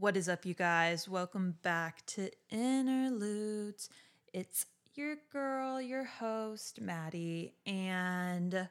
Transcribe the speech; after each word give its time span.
What 0.00 0.16
is 0.16 0.30
up, 0.30 0.46
you 0.46 0.54
guys? 0.54 1.06
Welcome 1.06 1.58
back 1.60 2.06
to 2.06 2.30
Interludes. 2.48 3.90
It's 4.32 4.64
your 4.94 5.16
girl, 5.30 5.78
your 5.78 6.04
host, 6.04 6.80
Maddie, 6.80 7.52
and 7.66 8.66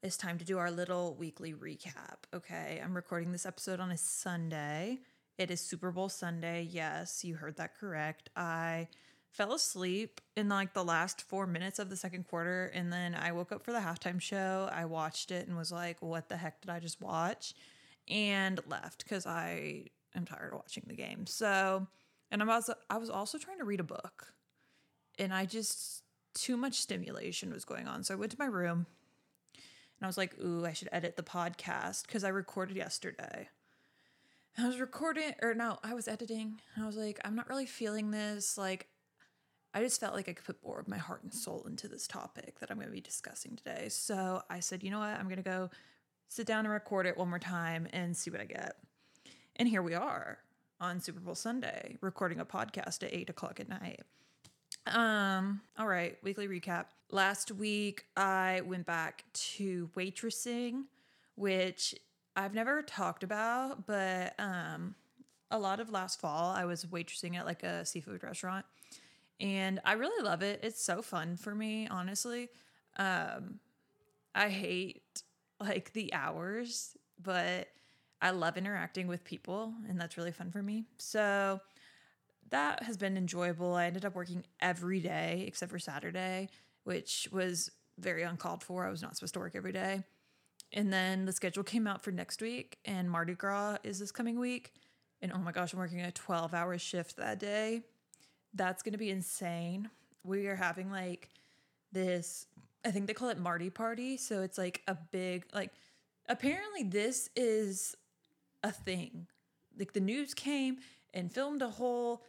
it's 0.00 0.16
time 0.16 0.38
to 0.38 0.44
do 0.44 0.58
our 0.58 0.70
little 0.70 1.16
weekly 1.16 1.54
recap. 1.54 2.18
Okay, 2.32 2.80
I'm 2.80 2.94
recording 2.94 3.32
this 3.32 3.46
episode 3.46 3.80
on 3.80 3.90
a 3.90 3.96
Sunday. 3.96 5.00
It 5.38 5.50
is 5.50 5.60
Super 5.60 5.90
Bowl 5.90 6.08
Sunday. 6.08 6.68
Yes, 6.70 7.24
you 7.24 7.34
heard 7.34 7.56
that 7.56 7.76
correct. 7.76 8.30
I 8.36 8.86
fell 9.32 9.54
asleep 9.54 10.20
in 10.36 10.48
like 10.48 10.72
the 10.72 10.84
last 10.84 11.22
four 11.22 11.48
minutes 11.48 11.80
of 11.80 11.90
the 11.90 11.96
second 11.96 12.28
quarter, 12.28 12.70
and 12.72 12.92
then 12.92 13.16
I 13.16 13.32
woke 13.32 13.50
up 13.50 13.64
for 13.64 13.72
the 13.72 13.80
halftime 13.80 14.20
show. 14.20 14.68
I 14.70 14.84
watched 14.84 15.32
it 15.32 15.48
and 15.48 15.56
was 15.56 15.72
like, 15.72 16.00
what 16.00 16.28
the 16.28 16.36
heck 16.36 16.60
did 16.60 16.70
I 16.70 16.78
just 16.78 17.00
watch? 17.00 17.54
And 18.06 18.60
left 18.68 19.02
because 19.02 19.26
I 19.26 19.86
am 20.14 20.24
tired 20.24 20.52
of 20.52 20.58
watching 20.58 20.84
the 20.86 20.94
game. 20.94 21.26
So, 21.26 21.86
and 22.30 22.42
I'm 22.42 22.50
also, 22.50 22.74
I 22.90 22.98
was 22.98 23.10
also 23.10 23.38
trying 23.38 23.58
to 23.58 23.64
read 23.64 23.80
a 23.80 23.84
book, 23.84 24.32
and 25.18 25.32
I 25.32 25.46
just, 25.46 26.02
too 26.34 26.56
much 26.56 26.74
stimulation 26.74 27.52
was 27.52 27.64
going 27.64 27.86
on. 27.86 28.02
So 28.02 28.14
I 28.14 28.16
went 28.16 28.32
to 28.32 28.38
my 28.38 28.46
room 28.46 28.86
and 29.54 30.02
I 30.02 30.06
was 30.06 30.18
like, 30.18 30.34
ooh, 30.44 30.66
I 30.66 30.72
should 30.72 30.88
edit 30.90 31.16
the 31.16 31.22
podcast 31.22 32.06
because 32.06 32.24
I 32.24 32.28
recorded 32.28 32.76
yesterday. 32.76 33.48
I 34.58 34.66
was 34.66 34.78
recording, 34.78 35.34
or 35.42 35.54
no, 35.54 35.78
I 35.82 35.94
was 35.94 36.08
editing. 36.08 36.60
And 36.74 36.84
I 36.84 36.86
was 36.86 36.96
like, 36.96 37.20
I'm 37.24 37.34
not 37.34 37.48
really 37.48 37.66
feeling 37.66 38.10
this. 38.10 38.58
Like, 38.58 38.88
I 39.72 39.80
just 39.80 40.00
felt 40.00 40.14
like 40.14 40.28
I 40.28 40.32
could 40.32 40.44
put 40.44 40.64
more 40.64 40.78
of 40.78 40.88
my 40.88 40.98
heart 40.98 41.24
and 41.24 41.32
soul 41.32 41.64
into 41.66 41.88
this 41.88 42.06
topic 42.06 42.60
that 42.60 42.70
I'm 42.70 42.76
going 42.76 42.88
to 42.88 42.92
be 42.92 43.00
discussing 43.00 43.56
today. 43.56 43.88
So 43.88 44.42
I 44.48 44.60
said, 44.60 44.84
you 44.84 44.90
know 44.90 45.00
what? 45.00 45.18
I'm 45.18 45.24
going 45.24 45.36
to 45.36 45.42
go 45.42 45.70
sit 46.28 46.46
down 46.46 46.64
and 46.64 46.72
record 46.72 47.06
it 47.06 47.16
one 47.16 47.28
more 47.28 47.40
time 47.40 47.88
and 47.92 48.16
see 48.16 48.30
what 48.30 48.40
I 48.40 48.44
get. 48.44 48.76
And 49.56 49.68
here 49.68 49.82
we 49.82 49.94
are 49.94 50.38
on 50.80 51.00
Super 51.00 51.20
Bowl 51.20 51.36
Sunday, 51.36 51.96
recording 52.00 52.40
a 52.40 52.44
podcast 52.44 53.02
at 53.04 53.14
eight 53.14 53.30
o'clock 53.30 53.60
at 53.60 53.68
night. 53.68 54.02
Um, 54.86 55.60
all 55.78 55.86
right, 55.86 56.18
weekly 56.22 56.48
recap. 56.48 56.86
Last 57.10 57.52
week 57.52 58.04
I 58.16 58.62
went 58.66 58.84
back 58.84 59.24
to 59.32 59.88
waitressing, 59.96 60.84
which 61.36 61.94
I've 62.36 62.52
never 62.54 62.82
talked 62.82 63.22
about, 63.22 63.86
but 63.86 64.34
um 64.38 64.94
a 65.50 65.58
lot 65.58 65.78
of 65.78 65.92
last 65.92 66.20
fall 66.20 66.50
I 66.50 66.64
was 66.64 66.84
waitressing 66.86 67.36
at 67.36 67.46
like 67.46 67.62
a 67.62 67.84
seafood 67.86 68.24
restaurant 68.24 68.64
and 69.38 69.78
I 69.84 69.92
really 69.92 70.24
love 70.24 70.42
it. 70.42 70.60
It's 70.64 70.82
so 70.82 71.00
fun 71.00 71.36
for 71.36 71.54
me, 71.54 71.86
honestly. 71.88 72.48
Um 72.96 73.60
I 74.34 74.48
hate 74.48 75.22
like 75.60 75.92
the 75.92 76.12
hours, 76.12 76.96
but 77.22 77.68
I 78.20 78.30
love 78.30 78.56
interacting 78.56 79.06
with 79.06 79.24
people 79.24 79.74
and 79.88 80.00
that's 80.00 80.16
really 80.16 80.32
fun 80.32 80.50
for 80.50 80.62
me. 80.62 80.84
So 80.98 81.60
that 82.50 82.82
has 82.82 82.96
been 82.96 83.16
enjoyable. 83.16 83.74
I 83.74 83.86
ended 83.86 84.04
up 84.04 84.14
working 84.14 84.44
every 84.60 85.00
day 85.00 85.44
except 85.46 85.70
for 85.72 85.78
Saturday, 85.78 86.48
which 86.84 87.28
was 87.32 87.70
very 87.98 88.22
uncalled 88.22 88.62
for. 88.62 88.86
I 88.86 88.90
was 88.90 89.02
not 89.02 89.16
supposed 89.16 89.34
to 89.34 89.40
work 89.40 89.54
every 89.54 89.72
day. 89.72 90.04
And 90.72 90.92
then 90.92 91.24
the 91.24 91.32
schedule 91.32 91.62
came 91.62 91.86
out 91.86 92.02
for 92.02 92.10
next 92.10 92.42
week, 92.42 92.78
and 92.84 93.08
Mardi 93.08 93.34
Gras 93.34 93.76
is 93.84 94.00
this 94.00 94.10
coming 94.10 94.38
week. 94.40 94.72
And 95.22 95.32
oh 95.32 95.38
my 95.38 95.52
gosh, 95.52 95.72
I'm 95.72 95.78
working 95.78 96.00
a 96.00 96.10
12 96.10 96.52
hour 96.52 96.76
shift 96.78 97.16
that 97.16 97.38
day. 97.38 97.82
That's 98.52 98.82
going 98.82 98.92
to 98.92 98.98
be 98.98 99.10
insane. 99.10 99.88
We 100.24 100.48
are 100.48 100.56
having 100.56 100.90
like 100.90 101.30
this, 101.92 102.46
I 102.84 102.90
think 102.90 103.06
they 103.06 103.14
call 103.14 103.28
it 103.28 103.38
Mardi 103.38 103.70
Party. 103.70 104.16
So 104.16 104.42
it's 104.42 104.58
like 104.58 104.82
a 104.88 104.96
big, 105.12 105.46
like, 105.54 105.70
apparently 106.28 106.82
this 106.82 107.30
is 107.36 107.94
a 108.64 108.72
thing. 108.72 109.28
Like 109.78 109.92
the 109.92 110.00
news 110.00 110.34
came 110.34 110.78
and 111.12 111.32
filmed 111.32 111.62
a 111.62 111.68
whole 111.68 112.24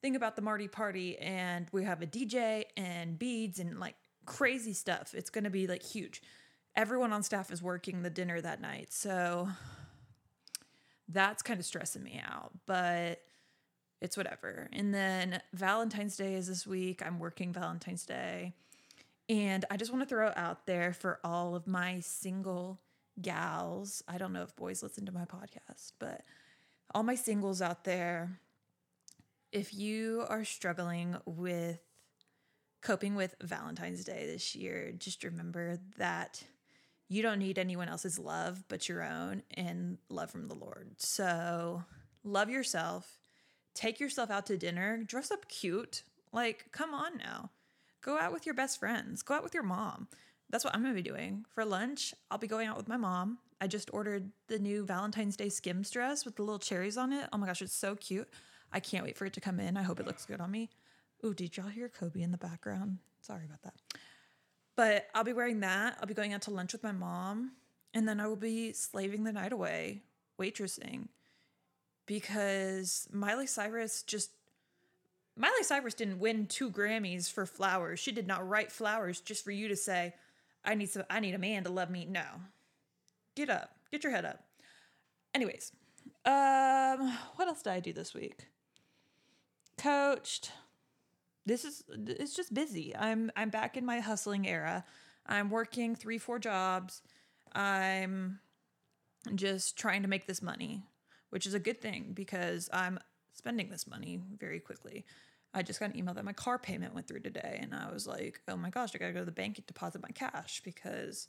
thing 0.00 0.14
about 0.14 0.36
the 0.36 0.42
Mardi 0.42 0.68
party, 0.68 1.18
and 1.18 1.66
we 1.72 1.82
have 1.82 2.02
a 2.02 2.06
DJ 2.06 2.64
and 2.76 3.18
beads 3.18 3.58
and 3.58 3.80
like 3.80 3.96
crazy 4.26 4.74
stuff. 4.74 5.14
It's 5.14 5.30
going 5.30 5.44
to 5.44 5.50
be 5.50 5.66
like 5.66 5.82
huge. 5.82 6.22
Everyone 6.76 7.12
on 7.12 7.24
staff 7.24 7.50
is 7.50 7.60
working 7.60 8.02
the 8.02 8.10
dinner 8.10 8.40
that 8.40 8.60
night. 8.60 8.92
So 8.92 9.48
that's 11.08 11.42
kind 11.42 11.58
of 11.58 11.66
stressing 11.66 12.04
me 12.04 12.22
out, 12.24 12.52
but 12.66 13.22
it's 14.00 14.16
whatever. 14.16 14.68
And 14.72 14.94
then 14.94 15.40
Valentine's 15.52 16.16
Day 16.16 16.34
is 16.34 16.46
this 16.46 16.66
week. 16.66 17.02
I'm 17.04 17.18
working 17.18 17.52
Valentine's 17.52 18.04
Day. 18.04 18.52
And 19.28 19.64
I 19.70 19.76
just 19.76 19.92
want 19.92 20.02
to 20.02 20.08
throw 20.08 20.30
out 20.36 20.66
there 20.66 20.92
for 20.92 21.18
all 21.24 21.56
of 21.56 21.66
my 21.66 22.00
single 22.00 22.78
gals. 23.20 24.02
I 24.08 24.18
don't 24.18 24.32
know 24.32 24.42
if 24.42 24.56
boys 24.56 24.82
listen 24.82 25.06
to 25.06 25.12
my 25.12 25.24
podcast, 25.24 25.92
but 25.98 26.22
all 26.94 27.02
my 27.02 27.14
singles 27.14 27.60
out 27.60 27.84
there, 27.84 28.40
if 29.52 29.74
you 29.74 30.24
are 30.28 30.44
struggling 30.44 31.16
with 31.26 31.80
coping 32.80 33.14
with 33.14 33.34
Valentine's 33.42 34.04
Day 34.04 34.26
this 34.26 34.54
year, 34.54 34.92
just 34.96 35.24
remember 35.24 35.78
that 35.98 36.42
you 37.08 37.22
don't 37.22 37.38
need 37.38 37.58
anyone 37.58 37.88
else's 37.88 38.18
love 38.18 38.62
but 38.68 38.88
your 38.88 39.02
own 39.02 39.42
and 39.54 39.98
love 40.08 40.30
from 40.30 40.46
the 40.46 40.54
Lord. 40.54 40.90
So 40.98 41.82
love 42.22 42.50
yourself, 42.50 43.18
take 43.74 43.98
yourself 44.00 44.30
out 44.30 44.46
to 44.46 44.56
dinner, 44.56 45.02
dress 45.02 45.30
up 45.30 45.48
cute. 45.48 46.02
Like, 46.32 46.66
come 46.72 46.94
on 46.94 47.16
now. 47.16 47.50
Go 48.02 48.18
out 48.18 48.32
with 48.32 48.46
your 48.46 48.54
best 48.54 48.78
friends, 48.78 49.22
go 49.22 49.34
out 49.34 49.42
with 49.42 49.54
your 49.54 49.62
mom. 49.62 50.08
That's 50.50 50.64
what 50.64 50.74
I'm 50.74 50.82
gonna 50.82 50.94
be 50.94 51.02
doing. 51.02 51.44
For 51.54 51.64
lunch, 51.64 52.14
I'll 52.30 52.38
be 52.38 52.46
going 52.46 52.68
out 52.68 52.76
with 52.76 52.88
my 52.88 52.96
mom. 52.96 53.38
I 53.60 53.66
just 53.66 53.92
ordered 53.92 54.30
the 54.46 54.58
new 54.58 54.84
Valentine's 54.84 55.36
Day 55.36 55.48
Skims 55.48 55.90
dress 55.90 56.24
with 56.24 56.36
the 56.36 56.42
little 56.42 56.58
cherries 56.58 56.96
on 56.96 57.12
it. 57.12 57.28
Oh 57.32 57.38
my 57.38 57.46
gosh, 57.46 57.62
it's 57.62 57.74
so 57.74 57.96
cute. 57.96 58.28
I 58.72 58.80
can't 58.80 59.04
wait 59.04 59.16
for 59.16 59.26
it 59.26 59.32
to 59.34 59.40
come 59.40 59.60
in. 59.60 59.76
I 59.76 59.82
hope 59.82 59.98
it 60.00 60.06
looks 60.06 60.26
good 60.26 60.40
on 60.40 60.50
me. 60.50 60.70
Ooh, 61.24 61.34
did 61.34 61.56
y'all 61.56 61.68
hear 61.68 61.88
Kobe 61.88 62.22
in 62.22 62.30
the 62.30 62.38
background? 62.38 62.98
Sorry 63.20 63.44
about 63.44 63.62
that. 63.62 63.74
But 64.76 65.08
I'll 65.14 65.24
be 65.24 65.32
wearing 65.32 65.60
that. 65.60 65.98
I'll 66.00 66.06
be 66.06 66.14
going 66.14 66.32
out 66.32 66.42
to 66.42 66.52
lunch 66.52 66.72
with 66.72 66.84
my 66.84 66.92
mom. 66.92 67.52
And 67.94 68.06
then 68.06 68.20
I 68.20 68.28
will 68.28 68.36
be 68.36 68.72
slaving 68.72 69.24
the 69.24 69.32
night 69.32 69.52
away, 69.52 70.02
waitressing. 70.40 71.08
Because 72.06 73.08
Miley 73.12 73.46
Cyrus 73.46 74.02
just. 74.02 74.30
Miley 75.36 75.62
Cyrus 75.62 75.94
didn't 75.94 76.20
win 76.20 76.46
two 76.46 76.70
Grammys 76.70 77.30
for 77.30 77.46
flowers. 77.46 77.98
She 78.00 78.12
did 78.12 78.26
not 78.26 78.48
write 78.48 78.72
flowers 78.72 79.20
just 79.20 79.44
for 79.44 79.50
you 79.50 79.68
to 79.68 79.76
say, 79.76 80.14
I 80.64 80.74
need 80.74 80.90
some 80.90 81.04
I 81.08 81.20
need 81.20 81.34
a 81.34 81.38
man 81.38 81.64
to 81.64 81.70
love 81.70 81.90
me. 81.90 82.06
No. 82.08 82.24
Get 83.34 83.50
up. 83.50 83.70
Get 83.90 84.02
your 84.02 84.12
head 84.12 84.24
up. 84.24 84.44
Anyways, 85.34 85.72
um, 86.24 87.16
what 87.36 87.48
else 87.48 87.62
did 87.62 87.72
I 87.72 87.80
do 87.80 87.92
this 87.92 88.14
week? 88.14 88.48
Coached. 89.76 90.52
This 91.46 91.64
is 91.64 91.84
it's 91.88 92.34
just 92.34 92.52
busy. 92.52 92.94
I'm 92.96 93.30
I'm 93.36 93.50
back 93.50 93.76
in 93.76 93.86
my 93.86 94.00
hustling 94.00 94.46
era. 94.46 94.84
I'm 95.26 95.50
working 95.50 95.94
three, 95.94 96.18
four 96.18 96.38
jobs. 96.38 97.02
I'm 97.52 98.40
just 99.34 99.78
trying 99.78 100.02
to 100.02 100.08
make 100.08 100.26
this 100.26 100.42
money, 100.42 100.82
which 101.30 101.46
is 101.46 101.54
a 101.54 101.58
good 101.58 101.80
thing 101.80 102.12
because 102.14 102.68
I'm 102.72 102.98
spending 103.32 103.70
this 103.70 103.86
money 103.86 104.20
very 104.38 104.58
quickly. 104.58 105.04
I 105.54 105.62
just 105.62 105.80
got 105.80 105.90
an 105.90 105.98
email 105.98 106.14
that 106.14 106.24
my 106.24 106.32
car 106.32 106.58
payment 106.58 106.94
went 106.94 107.08
through 107.08 107.20
today, 107.20 107.58
and 107.60 107.74
I 107.74 107.90
was 107.92 108.06
like, 108.06 108.40
oh 108.48 108.56
my 108.56 108.70
gosh, 108.70 108.90
I 108.94 108.98
gotta 108.98 109.12
go 109.12 109.20
to 109.20 109.24
the 109.24 109.32
bank 109.32 109.58
and 109.58 109.66
deposit 109.66 110.02
my 110.02 110.10
cash 110.10 110.60
because 110.64 111.28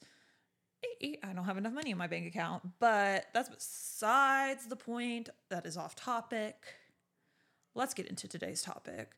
eh, 0.83 0.87
eh, 1.13 1.15
I 1.23 1.33
don't 1.33 1.45
have 1.45 1.57
enough 1.57 1.73
money 1.73 1.91
in 1.91 1.97
my 1.97 2.07
bank 2.07 2.27
account. 2.27 2.63
But 2.79 3.27
that's 3.33 3.49
besides 3.49 4.67
the 4.67 4.75
point. 4.75 5.29
That 5.49 5.65
is 5.65 5.77
off 5.77 5.95
topic. 5.95 6.55
Let's 7.75 7.93
get 7.93 8.07
into 8.07 8.27
today's 8.27 8.61
topic. 8.61 9.11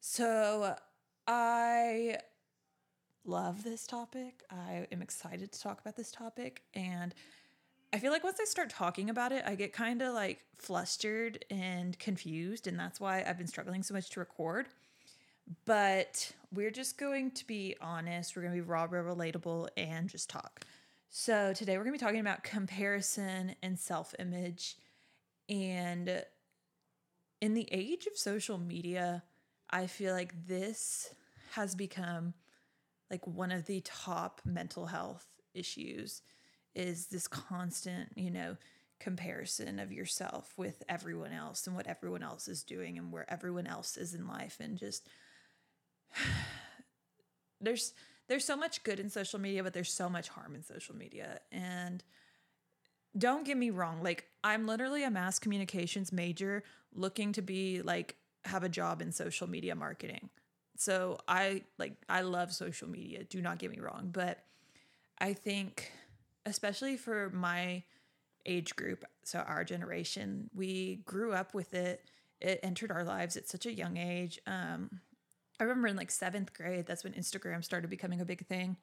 So, 0.00 0.76
I 1.26 2.18
love 3.24 3.64
this 3.64 3.86
topic. 3.86 4.42
I 4.50 4.86
am 4.90 5.02
excited 5.02 5.52
to 5.52 5.60
talk 5.60 5.80
about 5.80 5.96
this 5.96 6.10
topic. 6.10 6.62
And 6.74 7.14
I 7.92 7.98
feel 7.98 8.12
like 8.12 8.24
once 8.24 8.38
I 8.40 8.44
start 8.44 8.68
talking 8.68 9.08
about 9.08 9.32
it, 9.32 9.42
I 9.46 9.54
get 9.54 9.72
kind 9.72 10.02
of 10.02 10.12
like 10.12 10.40
flustered 10.58 11.44
and 11.50 11.98
confused. 11.98 12.66
And 12.66 12.78
that's 12.78 13.00
why 13.00 13.24
I've 13.26 13.38
been 13.38 13.46
struggling 13.46 13.82
so 13.82 13.94
much 13.94 14.10
to 14.10 14.20
record. 14.20 14.68
But 15.64 16.32
we're 16.52 16.70
just 16.70 16.98
going 16.98 17.30
to 17.32 17.46
be 17.46 17.76
honest. 17.80 18.36
We're 18.36 18.42
going 18.42 18.54
to 18.54 18.62
be 18.62 18.68
raw, 18.68 18.86
real, 18.88 19.04
relatable, 19.04 19.68
and 19.78 20.08
just 20.08 20.28
talk. 20.28 20.66
So 21.08 21.54
today 21.54 21.78
we're 21.78 21.84
going 21.84 21.94
to 21.94 21.98
be 21.98 22.04
talking 22.04 22.20
about 22.20 22.42
comparison 22.44 23.54
and 23.62 23.78
self 23.78 24.14
image. 24.18 24.76
And 25.48 26.22
in 27.40 27.54
the 27.54 27.68
age 27.72 28.06
of 28.06 28.18
social 28.18 28.58
media, 28.58 29.22
I 29.70 29.86
feel 29.86 30.12
like 30.12 30.46
this 30.46 31.14
has 31.52 31.74
become 31.74 32.34
like 33.10 33.26
one 33.26 33.50
of 33.50 33.64
the 33.64 33.80
top 33.80 34.42
mental 34.44 34.84
health 34.84 35.26
issues 35.54 36.20
is 36.78 37.06
this 37.06 37.26
constant, 37.26 38.10
you 38.16 38.30
know, 38.30 38.56
comparison 39.00 39.78
of 39.78 39.92
yourself 39.92 40.52
with 40.56 40.82
everyone 40.88 41.32
else 41.32 41.66
and 41.66 41.76
what 41.76 41.86
everyone 41.86 42.22
else 42.22 42.48
is 42.48 42.62
doing 42.62 42.98
and 42.98 43.12
where 43.12 43.30
everyone 43.30 43.66
else 43.66 43.96
is 43.96 44.14
in 44.14 44.26
life 44.26 44.56
and 44.60 44.76
just 44.76 45.08
there's 47.60 47.92
there's 48.26 48.44
so 48.44 48.56
much 48.56 48.82
good 48.82 48.98
in 48.98 49.08
social 49.08 49.38
media 49.38 49.62
but 49.62 49.72
there's 49.72 49.92
so 49.92 50.08
much 50.08 50.28
harm 50.28 50.56
in 50.56 50.64
social 50.64 50.96
media 50.96 51.38
and 51.52 52.02
don't 53.16 53.44
get 53.44 53.56
me 53.56 53.70
wrong. 53.70 54.02
Like, 54.02 54.26
I'm 54.44 54.66
literally 54.66 55.04
a 55.04 55.10
mass 55.10 55.38
communications 55.38 56.12
major 56.12 56.62
looking 56.94 57.32
to 57.32 57.42
be 57.42 57.82
like, 57.82 58.16
have 58.44 58.62
a 58.62 58.68
job 58.68 59.02
in 59.02 59.12
social 59.12 59.48
media 59.48 59.74
marketing. 59.74 60.30
So 60.76 61.18
I 61.26 61.62
like, 61.78 61.94
I 62.08 62.22
love 62.22 62.52
social 62.52 62.88
media. 62.88 63.24
Do 63.24 63.42
not 63.42 63.58
get 63.58 63.70
me 63.70 63.80
wrong. 63.80 64.10
But 64.12 64.38
I 65.18 65.32
think, 65.32 65.90
especially 66.48 66.96
for 66.96 67.30
my 67.30 67.82
age 68.46 68.74
group, 68.76 69.04
so 69.24 69.40
our 69.40 69.64
generation, 69.64 70.50
we 70.54 70.96
grew 71.04 71.32
up 71.32 71.54
with 71.54 71.74
it. 71.74 72.04
It 72.40 72.60
entered 72.62 72.90
our 72.90 73.04
lives 73.04 73.36
at 73.36 73.48
such 73.48 73.66
a 73.66 73.72
young 73.72 73.96
age. 73.96 74.40
Um, 74.46 75.00
I 75.60 75.64
remember 75.64 75.88
in 75.88 75.96
like 75.96 76.10
seventh 76.10 76.54
grade, 76.54 76.86
that's 76.86 77.04
when 77.04 77.12
Instagram 77.12 77.64
started 77.64 77.90
becoming 77.90 78.20
a 78.20 78.24
big 78.24 78.46
thing. 78.46 78.76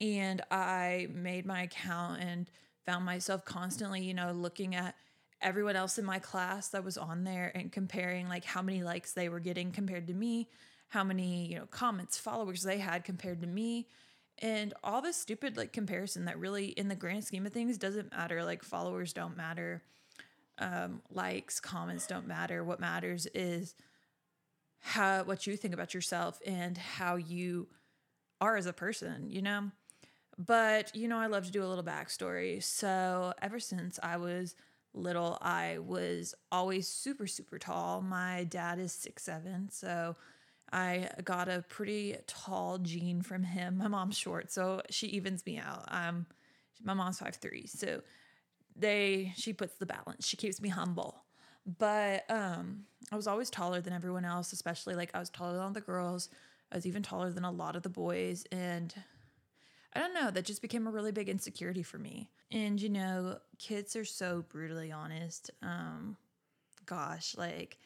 And 0.00 0.42
I 0.50 1.08
made 1.12 1.46
my 1.46 1.62
account 1.62 2.20
and 2.20 2.50
found 2.84 3.04
myself 3.04 3.44
constantly, 3.44 4.02
you 4.02 4.14
know, 4.14 4.32
looking 4.32 4.74
at 4.74 4.96
everyone 5.40 5.76
else 5.76 5.98
in 5.98 6.04
my 6.04 6.18
class 6.18 6.68
that 6.68 6.84
was 6.84 6.98
on 6.98 7.24
there 7.24 7.52
and 7.54 7.70
comparing 7.70 8.28
like 8.28 8.44
how 8.44 8.62
many 8.62 8.82
likes 8.82 9.12
they 9.12 9.28
were 9.28 9.40
getting 9.40 9.70
compared 9.70 10.06
to 10.08 10.14
me, 10.14 10.48
how 10.88 11.04
many, 11.04 11.46
you 11.46 11.58
know, 11.58 11.66
comments, 11.66 12.18
followers 12.18 12.62
they 12.62 12.78
had 12.78 13.04
compared 13.04 13.40
to 13.40 13.46
me. 13.46 13.88
And 14.38 14.74
all 14.82 15.00
this 15.00 15.16
stupid 15.16 15.56
like 15.56 15.72
comparison 15.72 16.24
that 16.24 16.38
really 16.38 16.66
in 16.66 16.88
the 16.88 16.96
grand 16.96 17.24
scheme 17.24 17.46
of 17.46 17.52
things 17.52 17.78
doesn't 17.78 18.10
matter. 18.10 18.44
Like 18.44 18.64
followers 18.64 19.12
don't 19.12 19.36
matter. 19.36 19.82
Um, 20.58 21.02
likes, 21.10 21.60
comments 21.60 22.06
don't 22.06 22.26
matter. 22.26 22.64
What 22.64 22.80
matters 22.80 23.26
is 23.34 23.74
how 24.80 25.22
what 25.24 25.46
you 25.46 25.56
think 25.56 25.74
about 25.74 25.94
yourself 25.94 26.40
and 26.44 26.76
how 26.76 27.16
you 27.16 27.68
are 28.40 28.56
as 28.56 28.66
a 28.66 28.72
person, 28.72 29.30
you 29.30 29.42
know? 29.42 29.70
But, 30.38 30.94
you 30.96 31.08
know, 31.08 31.18
I 31.18 31.26
love 31.26 31.44
to 31.46 31.52
do 31.52 31.64
a 31.64 31.68
little 31.68 31.84
backstory. 31.84 32.62
So, 32.62 33.32
ever 33.40 33.60
since 33.60 34.00
I 34.02 34.16
was 34.16 34.56
little, 34.94 35.38
I 35.40 35.78
was 35.78 36.34
always 36.50 36.88
super, 36.88 37.26
super 37.26 37.58
tall. 37.58 38.00
My 38.00 38.44
dad 38.44 38.78
is 38.78 38.92
six 38.92 39.22
seven, 39.22 39.68
so 39.70 40.16
I 40.72 41.10
got 41.22 41.48
a 41.48 41.64
pretty 41.68 42.16
tall 42.26 42.78
gene 42.78 43.22
from 43.22 43.42
him. 43.42 43.78
My 43.78 43.88
mom's 43.88 44.16
short, 44.16 44.50
so 44.50 44.82
she 44.90 45.08
evens 45.08 45.44
me 45.44 45.58
out. 45.58 45.84
Um, 45.88 46.26
my 46.82 46.94
mom's 46.94 47.18
five 47.18 47.36
three, 47.36 47.66
so 47.66 48.00
they 48.74 49.32
she 49.36 49.52
puts 49.52 49.74
the 49.76 49.86
balance. 49.86 50.26
She 50.26 50.36
keeps 50.36 50.60
me 50.60 50.70
humble. 50.70 51.22
But 51.78 52.28
um, 52.28 52.84
I 53.12 53.16
was 53.16 53.26
always 53.26 53.50
taller 53.50 53.80
than 53.80 53.92
everyone 53.92 54.24
else, 54.24 54.52
especially 54.52 54.94
like 54.94 55.10
I 55.14 55.20
was 55.20 55.30
taller 55.30 55.58
than 55.58 55.72
the 55.74 55.80
girls. 55.80 56.28
I 56.72 56.76
was 56.76 56.86
even 56.86 57.02
taller 57.02 57.30
than 57.30 57.44
a 57.44 57.50
lot 57.50 57.76
of 57.76 57.82
the 57.82 57.88
boys, 57.90 58.44
and 58.50 58.92
I 59.94 60.00
don't 60.00 60.14
know, 60.14 60.30
that 60.30 60.46
just 60.46 60.62
became 60.62 60.86
a 60.86 60.90
really 60.90 61.12
big 61.12 61.28
insecurity 61.28 61.82
for 61.82 61.98
me. 61.98 62.30
And 62.50 62.80
you 62.80 62.88
know, 62.88 63.38
kids 63.58 63.94
are 63.94 64.06
so 64.06 64.44
brutally 64.48 64.90
honest. 64.90 65.50
Um, 65.62 66.16
gosh, 66.86 67.36
like, 67.36 67.78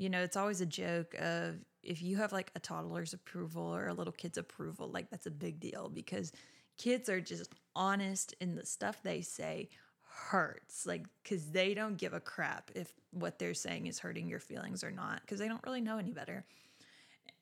you 0.00 0.08
know, 0.08 0.22
it's 0.22 0.36
always 0.36 0.62
a 0.62 0.66
joke 0.66 1.14
of 1.18 1.56
if 1.82 2.00
you 2.00 2.16
have 2.16 2.32
like 2.32 2.50
a 2.54 2.58
toddler's 2.58 3.12
approval 3.12 3.62
or 3.62 3.88
a 3.88 3.92
little 3.92 4.14
kid's 4.14 4.38
approval, 4.38 4.88
like 4.88 5.10
that's 5.10 5.26
a 5.26 5.30
big 5.30 5.60
deal 5.60 5.90
because 5.92 6.32
kids 6.78 7.10
are 7.10 7.20
just 7.20 7.54
honest 7.76 8.34
in 8.40 8.54
the 8.54 8.64
stuff 8.64 9.02
they 9.02 9.20
say 9.20 9.68
hurts 10.02 10.86
like 10.86 11.04
because 11.22 11.50
they 11.50 11.74
don't 11.74 11.98
give 11.98 12.14
a 12.14 12.20
crap 12.20 12.70
if 12.74 12.94
what 13.10 13.38
they're 13.38 13.52
saying 13.52 13.86
is 13.86 13.98
hurting 13.98 14.26
your 14.26 14.38
feelings 14.38 14.82
or 14.82 14.90
not 14.90 15.20
because 15.20 15.38
they 15.38 15.48
don't 15.48 15.64
really 15.66 15.82
know 15.82 15.98
any 15.98 16.12
better. 16.12 16.46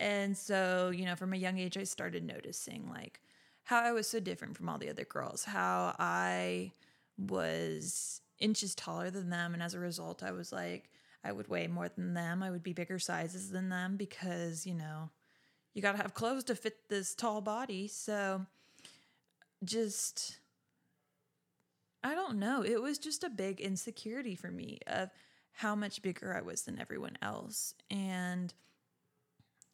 And 0.01 0.37
so 0.37 0.91
you 0.93 1.05
know 1.05 1.15
from 1.15 1.33
a 1.35 1.37
young 1.37 1.59
age 1.59 1.77
i 1.77 1.85
started 1.85 2.25
noticing 2.25 2.89
like 2.91 3.21
how 3.63 3.81
i 3.81 3.93
was 3.93 4.09
so 4.09 4.19
different 4.19 4.57
from 4.57 4.69
all 4.69 4.79
the 4.79 4.91
other 4.91 5.05
girls 5.05 5.45
how 5.45 5.95
i 5.99 6.73
was 7.17 8.21
inches 8.39 8.75
taller 8.75 9.11
than 9.11 9.31
them 9.31 9.55
and 9.55 9.63
as 9.63 9.75
a 9.75 9.81
result 9.81 10.23
i 10.23 10.31
was 10.31 10.53
like 10.53 10.91
i 11.25 11.33
would 11.33 11.49
weigh 11.49 11.67
more 11.67 11.89
than 11.89 12.15
them 12.15 12.43
i 12.43 12.51
would 12.51 12.63
be 12.63 12.73
bigger 12.73 12.99
sizes 12.99 13.51
than 13.51 13.69
them 13.69 13.97
because 13.97 14.67
you 14.67 14.75
know 14.75 15.11
you 15.75 15.83
got 15.83 15.93
to 15.93 16.03
have 16.03 16.15
clothes 16.15 16.45
to 16.45 16.55
fit 16.55 16.89
this 16.89 17.15
tall 17.15 17.41
body 17.41 17.87
so 17.87 18.47
just 19.65 20.39
I 22.03 22.15
don't 22.15 22.39
know. 22.39 22.63
It 22.63 22.81
was 22.81 22.99
just 22.99 23.25
a 23.25 23.31
big 23.31 23.61
insecurity 23.61 24.35
for 24.35 24.51
me 24.51 24.79
of 24.87 25.11
how 25.53 25.75
much 25.75 26.03
bigger 26.03 26.35
I 26.35 26.43
was 26.43 26.63
than 26.63 26.79
everyone 26.79 27.19
else. 27.21 27.75
And 27.91 28.55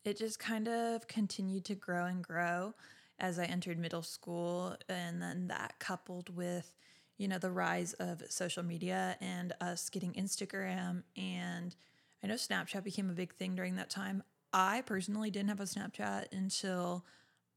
it 0.04 0.16
just 0.16 0.38
kind 0.38 0.68
of 0.68 1.06
continued 1.06 1.64
to 1.66 1.74
grow 1.74 2.06
and 2.06 2.24
grow 2.24 2.74
as 3.18 3.38
I 3.38 3.44
entered 3.44 3.78
middle 3.78 4.02
school. 4.02 4.76
And 4.88 5.20
then 5.20 5.48
that 5.48 5.78
coupled 5.78 6.34
with, 6.34 6.74
you 7.16 7.28
know, 7.28 7.38
the 7.38 7.50
rise 7.50 7.92
of 7.94 8.22
social 8.28 8.62
media 8.62 9.16
and 9.20 9.52
us 9.60 9.88
getting 9.88 10.12
Instagram. 10.14 11.02
And 11.16 11.74
I 12.22 12.26
know 12.26 12.34
Snapchat 12.34 12.84
became 12.84 13.10
a 13.10 13.14
big 13.14 13.34
thing 13.34 13.54
during 13.54 13.76
that 13.76 13.90
time. 13.90 14.22
I 14.52 14.82
personally 14.82 15.30
didn't 15.30 15.48
have 15.48 15.60
a 15.60 15.64
Snapchat 15.64 16.32
until 16.32 17.04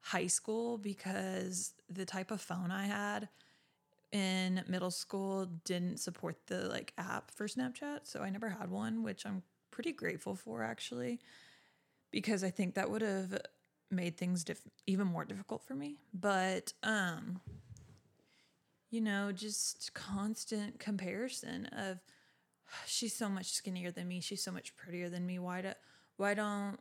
high 0.01 0.27
school 0.27 0.77
because 0.77 1.73
the 1.89 2.05
type 2.05 2.31
of 2.31 2.41
phone 2.41 2.71
I 2.71 2.85
had 2.85 3.29
in 4.11 4.63
middle 4.67 4.91
school 4.91 5.45
didn't 5.65 5.99
support 5.99 6.37
the 6.47 6.69
like 6.69 6.93
app 6.97 7.31
for 7.31 7.47
Snapchat, 7.47 8.01
so 8.03 8.21
I 8.21 8.29
never 8.29 8.49
had 8.49 8.69
one, 8.71 9.03
which 9.03 9.25
I'm 9.25 9.43
pretty 9.69 9.91
grateful 9.91 10.35
for 10.35 10.63
actually 10.63 11.19
because 12.11 12.43
I 12.43 12.49
think 12.49 12.75
that 12.75 12.89
would 12.89 13.01
have 13.01 13.37
made 13.91 14.17
things 14.17 14.43
diff- 14.43 14.61
even 14.85 15.07
more 15.07 15.25
difficult 15.25 15.63
for 15.63 15.75
me. 15.75 15.97
But 16.13 16.73
um 16.83 17.41
you 18.89 19.01
know, 19.01 19.31
just 19.31 19.93
constant 19.93 20.79
comparison 20.79 21.65
of 21.67 21.99
she's 22.85 23.15
so 23.15 23.29
much 23.29 23.51
skinnier 23.51 23.91
than 23.91 24.07
me, 24.07 24.19
she's 24.21 24.43
so 24.43 24.51
much 24.51 24.75
prettier 24.75 25.09
than 25.09 25.25
me. 25.25 25.39
Why 25.39 25.61
do 25.61 25.71
why 26.17 26.33
don't 26.33 26.79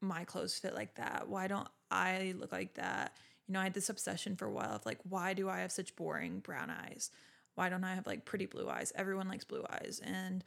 my 0.00 0.24
clothes 0.24 0.58
fit 0.58 0.74
like 0.74 0.96
that? 0.96 1.28
Why 1.28 1.46
don't 1.46 1.68
I 1.90 2.34
look 2.36 2.52
like 2.52 2.74
that? 2.74 3.16
you 3.46 3.52
know, 3.52 3.60
I 3.60 3.64
had 3.64 3.74
this 3.74 3.88
obsession 3.88 4.36
for 4.36 4.46
a 4.46 4.52
while 4.52 4.74
of 4.74 4.86
like, 4.86 4.98
why 5.08 5.32
do 5.32 5.48
I 5.48 5.60
have 5.60 5.70
such 5.70 5.94
boring 5.94 6.40
brown 6.40 6.70
eyes? 6.70 7.10
Why 7.54 7.68
don't 7.68 7.84
I 7.84 7.94
have 7.94 8.06
like 8.06 8.24
pretty 8.24 8.46
blue 8.46 8.68
eyes? 8.68 8.92
Everyone 8.96 9.28
likes 9.28 9.44
blue 9.44 9.64
eyes. 9.70 10.00
And 10.04 10.44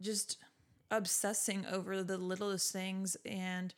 just 0.00 0.36
obsessing 0.90 1.64
over 1.70 2.02
the 2.02 2.18
littlest 2.18 2.72
things. 2.72 3.16
And, 3.24 3.74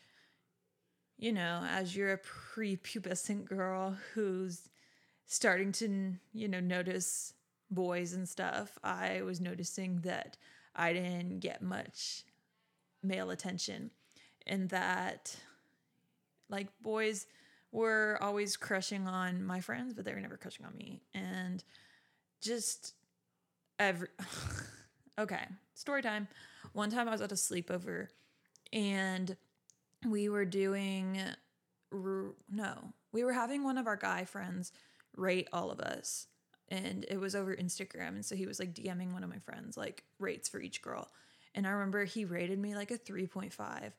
you 1.19 1.32
know, 1.32 1.64
as 1.69 1.94
you're 1.94 2.12
a 2.12 2.19
prepubescent 2.19 3.44
girl 3.44 3.96
who's 4.14 4.69
starting 5.32 5.73
to, 5.73 6.12
you 6.34 6.46
know, 6.46 6.61
notice 6.61 7.32
boys 7.70 8.12
and 8.12 8.29
stuff, 8.29 8.79
I 8.84 9.23
was 9.23 9.40
noticing 9.40 10.02
that 10.02 10.37
I 10.76 10.93
didn't 10.93 11.38
get 11.38 11.62
much 11.62 12.25
male 13.03 13.31
attention 13.31 13.91
and 14.46 14.69
that 14.69 15.34
like 16.51 16.69
boys 16.82 17.27
were 17.72 18.19
always 18.20 18.58
crushing 18.58 19.08
on 19.08 19.43
my 19.43 19.60
friends, 19.60 19.94
but 19.94 20.05
they 20.05 20.12
were 20.12 20.20
never 20.20 20.36
crushing 20.36 20.67
on 20.67 20.77
me. 20.77 21.01
And 21.15 21.65
just 22.43 22.93
every 23.79 24.08
okay, 25.19 25.46
story 25.72 26.03
time. 26.03 26.29
One 26.74 26.91
time 26.91 27.08
I 27.08 27.12
was 27.12 27.22
at 27.22 27.32
a 27.32 27.36
sleepover 27.36 28.08
and 28.70 29.34
we 30.06 30.29
were 30.29 30.44
doing 30.44 31.19
no, 31.91 32.93
we 33.12 33.24
were 33.24 33.32
having 33.32 33.65
one 33.65 33.79
of 33.79 33.86
our 33.86 33.96
guy 33.96 34.27
friends 34.27 34.72
rate 35.16 35.48
all 35.52 35.70
of 35.70 35.81
us. 35.81 36.26
And 36.69 37.04
it 37.08 37.19
was 37.19 37.34
over 37.34 37.54
Instagram. 37.54 38.08
And 38.08 38.24
so 38.24 38.34
he 38.34 38.46
was 38.46 38.58
like 38.58 38.74
DMing 38.74 39.12
one 39.12 39.24
of 39.24 39.31
my 39.31 39.38
friends, 39.38 39.76
like 39.76 40.04
rates 40.19 40.48
for 40.48 40.60
each 40.60 40.81
girl. 40.81 41.08
And 41.54 41.66
I 41.66 41.70
remember 41.70 42.04
he 42.04 42.24
rated 42.24 42.58
me 42.58 42.74
like 42.74 42.90
a 42.90 42.98
3.5 42.98 43.92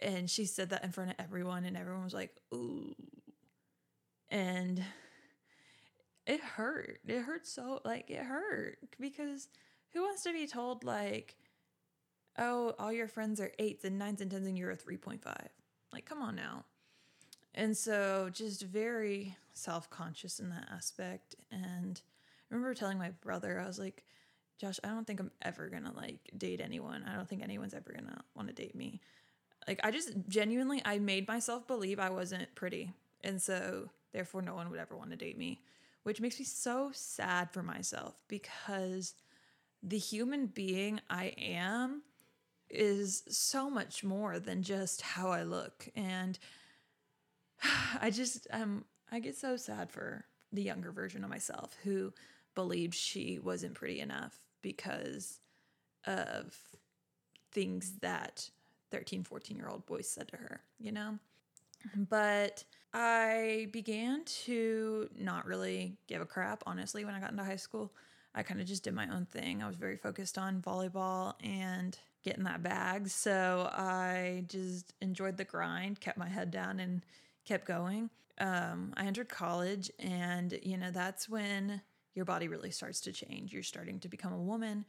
and 0.00 0.30
she 0.30 0.44
said 0.46 0.70
that 0.70 0.84
in 0.84 0.92
front 0.92 1.10
of 1.10 1.16
everyone. 1.18 1.64
And 1.64 1.76
everyone 1.76 2.04
was 2.04 2.14
like 2.14 2.34
ooh. 2.54 2.94
And 4.30 4.82
it 6.26 6.40
hurt. 6.40 7.00
It 7.06 7.22
hurt 7.22 7.46
so 7.46 7.80
like 7.84 8.08
it 8.10 8.22
hurt. 8.22 8.78
Because 9.00 9.48
who 9.92 10.02
wants 10.02 10.22
to 10.22 10.32
be 10.32 10.46
told 10.46 10.84
like 10.84 11.36
oh 12.38 12.74
all 12.78 12.92
your 12.92 13.08
friends 13.08 13.40
are 13.40 13.52
eights 13.58 13.84
and 13.84 13.98
nines 13.98 14.20
and 14.20 14.30
tens 14.30 14.46
and 14.46 14.56
you're 14.56 14.70
a 14.70 14.76
3.5 14.76 15.20
like 15.92 16.06
come 16.06 16.22
on 16.22 16.34
now 16.34 16.64
and 17.54 17.76
so 17.76 18.30
just 18.32 18.62
very 18.62 19.36
self-conscious 19.54 20.40
in 20.40 20.50
that 20.50 20.68
aspect. 20.72 21.34
And 21.50 22.00
I 22.50 22.54
remember 22.54 22.74
telling 22.74 22.98
my 22.98 23.10
brother 23.22 23.58
i 23.58 23.66
was 23.66 23.78
like 23.78 24.04
josh 24.60 24.78
i 24.84 24.88
don't 24.88 25.06
think 25.06 25.20
i'm 25.20 25.30
ever 25.42 25.68
gonna 25.68 25.92
like 25.96 26.30
date 26.36 26.60
anyone. 26.60 27.04
I 27.04 27.16
don't 27.16 27.28
think 27.28 27.42
anyone's 27.42 27.74
ever 27.74 27.92
gonna 27.94 28.22
want 28.34 28.48
to 28.48 28.54
date 28.54 28.74
me. 28.74 29.00
Like 29.66 29.80
I 29.84 29.90
just 29.90 30.12
genuinely 30.28 30.82
I 30.84 30.98
made 30.98 31.28
myself 31.28 31.66
believe 31.66 31.98
I 31.98 32.10
wasn't 32.10 32.54
pretty. 32.54 32.92
And 33.22 33.40
so 33.40 33.88
therefore 34.12 34.42
no 34.42 34.54
one 34.54 34.70
would 34.70 34.80
ever 34.80 34.96
want 34.96 35.10
to 35.10 35.16
date 35.16 35.38
me, 35.38 35.60
which 36.02 36.20
makes 36.20 36.38
me 36.38 36.44
so 36.44 36.90
sad 36.92 37.50
for 37.50 37.62
myself 37.62 38.14
because 38.28 39.14
the 39.82 39.98
human 39.98 40.46
being 40.46 41.00
I 41.10 41.34
am 41.38 42.02
is 42.70 43.24
so 43.28 43.68
much 43.68 44.02
more 44.02 44.38
than 44.38 44.62
just 44.62 45.02
how 45.02 45.30
I 45.30 45.42
look. 45.42 45.88
And 45.94 46.38
I 48.00 48.10
just 48.10 48.46
um 48.52 48.84
I 49.10 49.20
get 49.20 49.36
so 49.36 49.56
sad 49.56 49.90
for 49.90 50.24
the 50.52 50.62
younger 50.62 50.92
version 50.92 51.24
of 51.24 51.30
myself 51.30 51.76
who 51.82 52.12
believed 52.54 52.94
she 52.94 53.38
wasn't 53.38 53.74
pretty 53.74 54.00
enough 54.00 54.34
because 54.60 55.38
of 56.06 56.56
things 57.52 57.94
that 58.00 58.48
13, 58.90 59.24
14 59.24 59.56
year 59.56 59.68
old 59.68 59.86
boys 59.86 60.08
said 60.08 60.28
to 60.28 60.36
her, 60.36 60.60
you 60.78 60.92
know? 60.92 61.18
But 62.08 62.64
I 62.94 63.68
began 63.72 64.24
to 64.44 65.08
not 65.18 65.46
really 65.46 65.96
give 66.06 66.20
a 66.20 66.26
crap, 66.26 66.62
honestly, 66.66 67.04
when 67.04 67.14
I 67.14 67.20
got 67.20 67.30
into 67.30 67.44
high 67.44 67.56
school. 67.56 67.92
I 68.34 68.42
kind 68.42 68.60
of 68.60 68.66
just 68.66 68.84
did 68.84 68.94
my 68.94 69.08
own 69.08 69.26
thing. 69.26 69.62
I 69.62 69.66
was 69.66 69.76
very 69.76 69.96
focused 69.96 70.38
on 70.38 70.62
volleyball 70.62 71.34
and 71.42 71.98
getting 72.22 72.44
that 72.44 72.62
bag. 72.62 73.08
So 73.08 73.68
I 73.72 74.44
just 74.48 74.94
enjoyed 75.02 75.36
the 75.36 75.44
grind, 75.44 76.00
kept 76.00 76.16
my 76.16 76.28
head 76.28 76.50
down, 76.50 76.80
and 76.80 77.02
kept 77.44 77.66
going. 77.66 78.10
Um, 78.38 78.94
I 78.96 79.06
entered 79.06 79.28
college, 79.28 79.90
and 79.98 80.58
you 80.62 80.76
know, 80.76 80.90
that's 80.90 81.28
when 81.28 81.82
your 82.14 82.24
body 82.24 82.48
really 82.48 82.70
starts 82.70 83.00
to 83.02 83.12
change. 83.12 83.52
You're 83.52 83.62
starting 83.62 84.00
to 84.00 84.08
become 84.08 84.32
a 84.32 84.40
woman, 84.40 84.84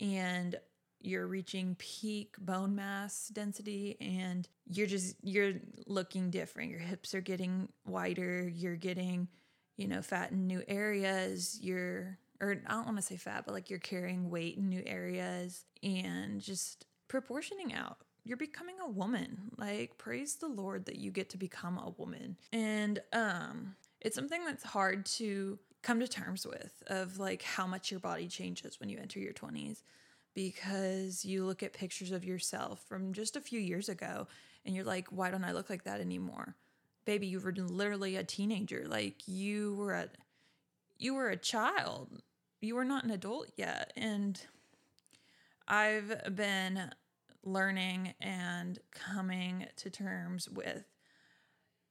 and 0.00 0.58
you're 1.00 1.26
reaching 1.26 1.76
peak 1.78 2.34
bone 2.38 2.74
mass 2.74 3.28
density 3.28 3.96
and 4.00 4.48
you're 4.66 4.86
just 4.86 5.16
you're 5.22 5.54
looking 5.86 6.30
different 6.30 6.70
your 6.70 6.80
hips 6.80 7.14
are 7.14 7.20
getting 7.20 7.68
wider 7.86 8.48
you're 8.48 8.76
getting 8.76 9.28
you 9.76 9.86
know 9.86 10.02
fat 10.02 10.32
in 10.32 10.46
new 10.46 10.62
areas 10.66 11.58
you're 11.62 12.18
or 12.40 12.60
i 12.66 12.72
don't 12.72 12.84
want 12.84 12.96
to 12.96 13.02
say 13.02 13.16
fat 13.16 13.44
but 13.44 13.54
like 13.54 13.70
you're 13.70 13.78
carrying 13.78 14.28
weight 14.28 14.56
in 14.56 14.68
new 14.68 14.82
areas 14.86 15.64
and 15.82 16.40
just 16.40 16.86
proportioning 17.06 17.72
out 17.72 17.98
you're 18.24 18.36
becoming 18.36 18.76
a 18.84 18.88
woman 18.88 19.50
like 19.56 19.96
praise 19.98 20.36
the 20.36 20.48
lord 20.48 20.84
that 20.86 20.96
you 20.96 21.10
get 21.10 21.30
to 21.30 21.36
become 21.36 21.78
a 21.78 21.90
woman 21.96 22.36
and 22.52 23.00
um 23.12 23.74
it's 24.00 24.14
something 24.14 24.44
that's 24.44 24.64
hard 24.64 25.04
to 25.06 25.58
come 25.82 26.00
to 26.00 26.08
terms 26.08 26.46
with 26.46 26.82
of 26.88 27.18
like 27.18 27.42
how 27.42 27.66
much 27.66 27.90
your 27.90 28.00
body 28.00 28.28
changes 28.28 28.78
when 28.80 28.88
you 28.88 28.98
enter 28.98 29.18
your 29.18 29.32
20s 29.32 29.82
because 30.34 31.24
you 31.24 31.44
look 31.44 31.64
at 31.64 31.72
pictures 31.72 32.12
of 32.12 32.24
yourself 32.24 32.80
from 32.88 33.12
just 33.12 33.34
a 33.34 33.40
few 33.40 33.58
years 33.58 33.88
ago 33.88 34.26
and 34.64 34.72
you're 34.74 34.84
like, 34.84 35.08
why 35.08 35.30
don't 35.30 35.42
I 35.42 35.50
look 35.50 35.68
like 35.68 35.82
that 35.82 36.00
anymore? 36.00 36.54
Baby, 37.04 37.26
you 37.26 37.40
were 37.40 37.52
literally 37.52 38.14
a 38.14 38.22
teenager. 38.22 38.84
Like 38.86 39.26
you 39.26 39.74
were 39.74 39.94
a 39.94 40.08
you 40.96 41.14
were 41.14 41.30
a 41.30 41.36
child. 41.36 42.22
You 42.60 42.74
were 42.74 42.84
not 42.84 43.02
an 43.02 43.10
adult 43.10 43.50
yet. 43.56 43.92
And 43.96 44.40
I've 45.66 46.36
been 46.36 46.90
learning 47.52 48.14
and 48.20 48.78
coming 48.90 49.66
to 49.76 49.90
terms 49.90 50.48
with 50.48 50.84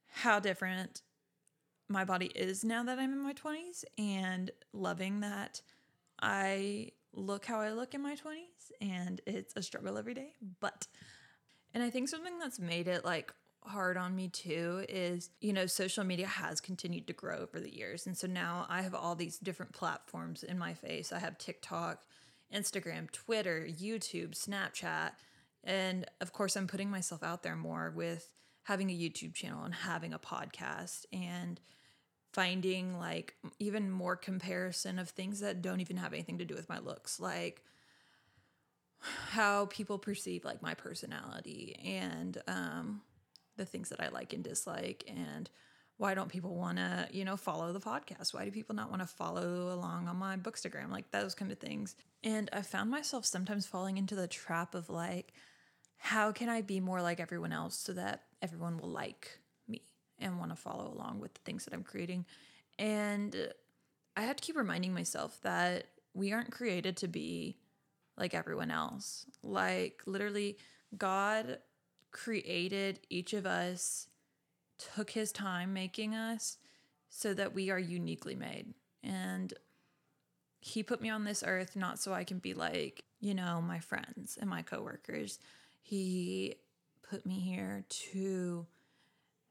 how 0.07 0.39
different 0.39 1.01
my 1.89 2.03
body 2.03 2.27
is 2.27 2.63
now 2.63 2.83
that 2.83 2.99
I'm 2.99 3.13
in 3.13 3.19
my 3.19 3.33
20s 3.33 3.83
and 3.97 4.51
loving 4.73 5.21
that 5.21 5.61
I 6.21 6.91
look 7.13 7.45
how 7.45 7.59
I 7.59 7.71
look 7.71 7.93
in 7.93 8.01
my 8.01 8.15
20s 8.15 8.71
and 8.81 9.21
it's 9.25 9.53
a 9.55 9.61
struggle 9.61 9.97
every 9.97 10.13
day. 10.13 10.33
But, 10.59 10.87
and 11.73 11.83
I 11.83 11.89
think 11.89 12.09
something 12.09 12.39
that's 12.39 12.59
made 12.59 12.87
it 12.87 13.05
like 13.05 13.33
hard 13.63 13.97
on 13.97 14.15
me 14.15 14.29
too 14.29 14.85
is, 14.87 15.29
you 15.41 15.53
know, 15.53 15.65
social 15.65 16.03
media 16.03 16.27
has 16.27 16.61
continued 16.61 17.07
to 17.07 17.13
grow 17.13 17.37
over 17.37 17.59
the 17.59 17.75
years. 17.75 18.07
And 18.07 18.17
so 18.17 18.27
now 18.27 18.65
I 18.69 18.81
have 18.81 18.95
all 18.95 19.15
these 19.15 19.37
different 19.37 19.73
platforms 19.73 20.43
in 20.43 20.57
my 20.57 20.73
face. 20.73 21.11
I 21.11 21.19
have 21.19 21.37
TikTok, 21.37 22.03
Instagram, 22.53 23.11
Twitter, 23.11 23.67
YouTube, 23.67 24.31
Snapchat. 24.31 25.11
And 25.63 26.05
of 26.21 26.33
course, 26.33 26.55
I'm 26.55 26.67
putting 26.67 26.89
myself 26.89 27.23
out 27.23 27.43
there 27.43 27.55
more 27.55 27.91
with 27.95 28.29
having 28.63 28.89
a 28.89 28.93
YouTube 28.93 29.33
channel 29.33 29.63
and 29.63 29.73
having 29.73 30.13
a 30.13 30.19
podcast 30.19 31.05
and 31.11 31.59
finding 32.33 32.97
like 32.97 33.35
even 33.59 33.89
more 33.89 34.15
comparison 34.15 34.99
of 34.99 35.09
things 35.09 35.39
that 35.39 35.61
don't 35.61 35.79
even 35.79 35.97
have 35.97 36.13
anything 36.13 36.37
to 36.37 36.45
do 36.45 36.53
with 36.53 36.69
my 36.69 36.77
looks 36.79 37.19
like 37.19 37.63
how 39.29 39.65
people 39.67 39.97
perceive 39.97 40.43
like 40.43 40.61
my 40.61 40.73
personality 40.73 41.79
and 41.83 42.41
um, 42.47 43.01
the 43.55 43.65
things 43.65 43.89
that 43.89 44.01
I 44.01 44.09
like 44.09 44.33
and 44.33 44.43
dislike 44.43 45.03
and 45.07 45.49
why 45.97 46.13
don't 46.13 46.29
people 46.29 46.55
want 46.55 46.77
to 46.77 47.07
you 47.11 47.25
know 47.25 47.35
follow 47.37 47.73
the 47.73 47.79
podcast 47.79 48.33
why 48.33 48.45
do 48.45 48.51
people 48.51 48.75
not 48.75 48.89
want 48.89 49.01
to 49.01 49.07
follow 49.07 49.73
along 49.73 50.07
on 50.07 50.15
my 50.15 50.37
bookstagram 50.37 50.91
like 50.91 51.09
those 51.11 51.33
kind 51.33 51.51
of 51.51 51.57
things 51.59 51.95
and 52.23 52.49
i 52.53 52.61
found 52.61 52.89
myself 52.89 53.25
sometimes 53.25 53.65
falling 53.65 53.97
into 53.97 54.15
the 54.15 54.27
trap 54.27 54.75
of 54.75 54.89
like 54.89 55.33
how 55.97 56.31
can 56.31 56.49
i 56.49 56.61
be 56.61 56.79
more 56.79 57.01
like 57.01 57.19
everyone 57.19 57.51
else 57.51 57.77
so 57.77 57.93
that 57.93 58.23
everyone 58.41 58.77
will 58.77 58.89
like 58.89 59.39
me 59.67 59.81
and 60.19 60.39
want 60.39 60.51
to 60.51 60.55
follow 60.55 60.91
along 60.93 61.19
with 61.19 61.33
the 61.33 61.41
things 61.45 61.65
that 61.65 61.73
I'm 61.73 61.83
creating. 61.83 62.25
And 62.79 63.35
I 64.15 64.21
had 64.21 64.37
to 64.37 64.43
keep 64.43 64.55
reminding 64.55 64.93
myself 64.93 65.39
that 65.43 65.85
we 66.13 66.33
aren't 66.33 66.51
created 66.51 66.97
to 66.97 67.07
be 67.07 67.57
like 68.17 68.33
everyone 68.33 68.71
else. 68.71 69.25
Like, 69.43 70.01
literally, 70.05 70.57
God 70.97 71.59
created 72.11 72.99
each 73.09 73.33
of 73.33 73.45
us, 73.45 74.06
took 74.77 75.11
his 75.11 75.31
time 75.31 75.73
making 75.73 76.15
us 76.15 76.57
so 77.09 77.33
that 77.33 77.53
we 77.53 77.69
are 77.69 77.79
uniquely 77.79 78.35
made. 78.35 78.73
And 79.03 79.53
he 80.59 80.83
put 80.83 81.01
me 81.01 81.09
on 81.09 81.23
this 81.23 81.43
earth 81.45 81.75
not 81.75 81.99
so 81.99 82.13
I 82.13 82.23
can 82.23 82.39
be 82.39 82.53
like, 82.53 83.03
you 83.19 83.33
know, 83.33 83.61
my 83.61 83.79
friends 83.79 84.37
and 84.39 84.49
my 84.49 84.61
coworkers. 84.61 85.39
He 85.81 86.55
put 87.09 87.25
me 87.25 87.39
here 87.39 87.85
to 87.89 88.67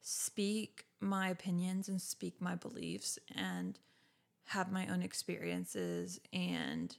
speak 0.00 0.86
my 1.00 1.28
opinions 1.30 1.88
and 1.88 2.00
speak 2.00 2.40
my 2.40 2.54
beliefs 2.54 3.18
and 3.34 3.78
have 4.44 4.70
my 4.70 4.86
own 4.86 5.02
experiences 5.02 6.20
and 6.32 6.96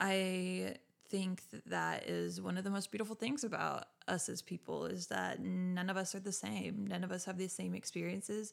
i 0.00 0.74
think 1.08 1.48
that 1.50 1.64
that 1.66 2.08
is 2.08 2.40
one 2.40 2.58
of 2.58 2.64
the 2.64 2.70
most 2.70 2.90
beautiful 2.90 3.14
things 3.14 3.44
about 3.44 3.84
us 4.08 4.28
as 4.28 4.42
people 4.42 4.86
is 4.86 5.06
that 5.08 5.40
none 5.40 5.90
of 5.90 5.96
us 5.96 6.14
are 6.14 6.20
the 6.20 6.32
same 6.32 6.86
none 6.88 7.04
of 7.04 7.12
us 7.12 7.24
have 7.24 7.38
the 7.38 7.48
same 7.48 7.74
experiences 7.74 8.52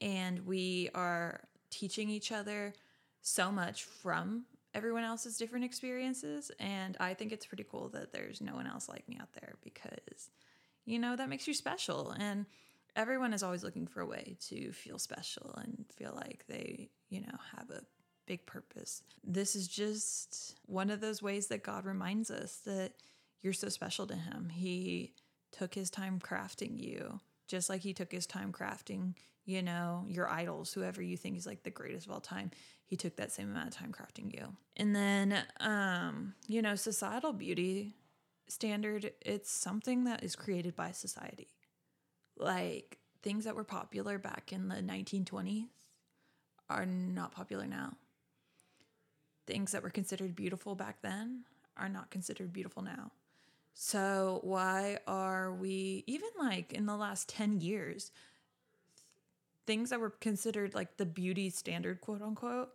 and 0.00 0.46
we 0.46 0.88
are 0.94 1.40
teaching 1.70 2.08
each 2.10 2.32
other 2.32 2.72
so 3.22 3.50
much 3.50 3.84
from 3.84 4.44
everyone 4.74 5.02
else's 5.04 5.36
different 5.36 5.64
experiences 5.64 6.50
and 6.60 6.96
i 7.00 7.14
think 7.14 7.32
it's 7.32 7.46
pretty 7.46 7.64
cool 7.70 7.88
that 7.88 8.12
there's 8.12 8.40
no 8.40 8.54
one 8.54 8.66
else 8.66 8.88
like 8.88 9.08
me 9.08 9.18
out 9.20 9.32
there 9.32 9.54
because 9.64 10.30
you 10.90 10.98
know, 10.98 11.16
that 11.16 11.28
makes 11.28 11.46
you 11.46 11.54
special. 11.54 12.14
And 12.18 12.46
everyone 12.96 13.32
is 13.32 13.42
always 13.42 13.62
looking 13.62 13.86
for 13.86 14.00
a 14.00 14.06
way 14.06 14.36
to 14.48 14.72
feel 14.72 14.98
special 14.98 15.54
and 15.56 15.84
feel 15.94 16.12
like 16.14 16.44
they, 16.48 16.90
you 17.08 17.20
know, 17.20 17.38
have 17.56 17.70
a 17.70 17.82
big 18.26 18.44
purpose. 18.46 19.02
This 19.24 19.54
is 19.54 19.68
just 19.68 20.58
one 20.66 20.90
of 20.90 21.00
those 21.00 21.22
ways 21.22 21.46
that 21.48 21.62
God 21.62 21.84
reminds 21.84 22.30
us 22.30 22.60
that 22.66 22.92
you're 23.42 23.52
so 23.52 23.68
special 23.68 24.06
to 24.06 24.14
Him. 24.14 24.50
He 24.50 25.14
took 25.52 25.74
His 25.74 25.90
time 25.90 26.20
crafting 26.20 26.78
you, 26.78 27.20
just 27.48 27.68
like 27.68 27.82
He 27.82 27.94
took 27.94 28.12
His 28.12 28.26
time 28.26 28.52
crafting, 28.52 29.14
you 29.44 29.62
know, 29.62 30.04
your 30.08 30.28
idols, 30.28 30.72
whoever 30.72 31.02
you 31.02 31.16
think 31.16 31.36
is 31.36 31.46
like 31.46 31.62
the 31.62 31.70
greatest 31.70 32.06
of 32.06 32.12
all 32.12 32.20
time. 32.20 32.50
He 32.86 32.96
took 32.96 33.16
that 33.16 33.32
same 33.32 33.50
amount 33.50 33.68
of 33.68 33.74
time 33.74 33.92
crafting 33.92 34.34
you. 34.34 34.56
And 34.76 34.94
then, 34.94 35.42
um, 35.60 36.34
you 36.48 36.60
know, 36.60 36.74
societal 36.74 37.32
beauty 37.32 37.94
standard, 38.48 39.12
it's 39.20 39.50
something 39.50 40.04
that 40.04 40.24
is 40.24 40.36
created 40.36 40.76
by 40.76 40.90
society. 40.92 41.48
Like 42.36 42.98
things 43.22 43.44
that 43.44 43.54
were 43.54 43.64
popular 43.64 44.18
back 44.18 44.52
in 44.52 44.68
the 44.68 44.76
1920s 44.76 45.66
are 46.68 46.86
not 46.86 47.32
popular 47.32 47.66
now. 47.66 47.94
Things 49.46 49.72
that 49.72 49.82
were 49.82 49.90
considered 49.90 50.36
beautiful 50.36 50.74
back 50.74 51.02
then 51.02 51.44
are 51.76 51.88
not 51.88 52.10
considered 52.10 52.52
beautiful 52.52 52.82
now. 52.82 53.10
So, 53.74 54.40
why 54.42 54.98
are 55.06 55.52
we, 55.52 56.04
even 56.06 56.28
like 56.38 56.72
in 56.72 56.86
the 56.86 56.96
last 56.96 57.28
10 57.28 57.60
years, 57.60 58.12
things 59.66 59.90
that 59.90 60.00
were 60.00 60.10
considered 60.10 60.74
like 60.74 60.96
the 60.96 61.06
beauty 61.06 61.48
standard, 61.50 62.00
quote 62.00 62.22
unquote, 62.22 62.70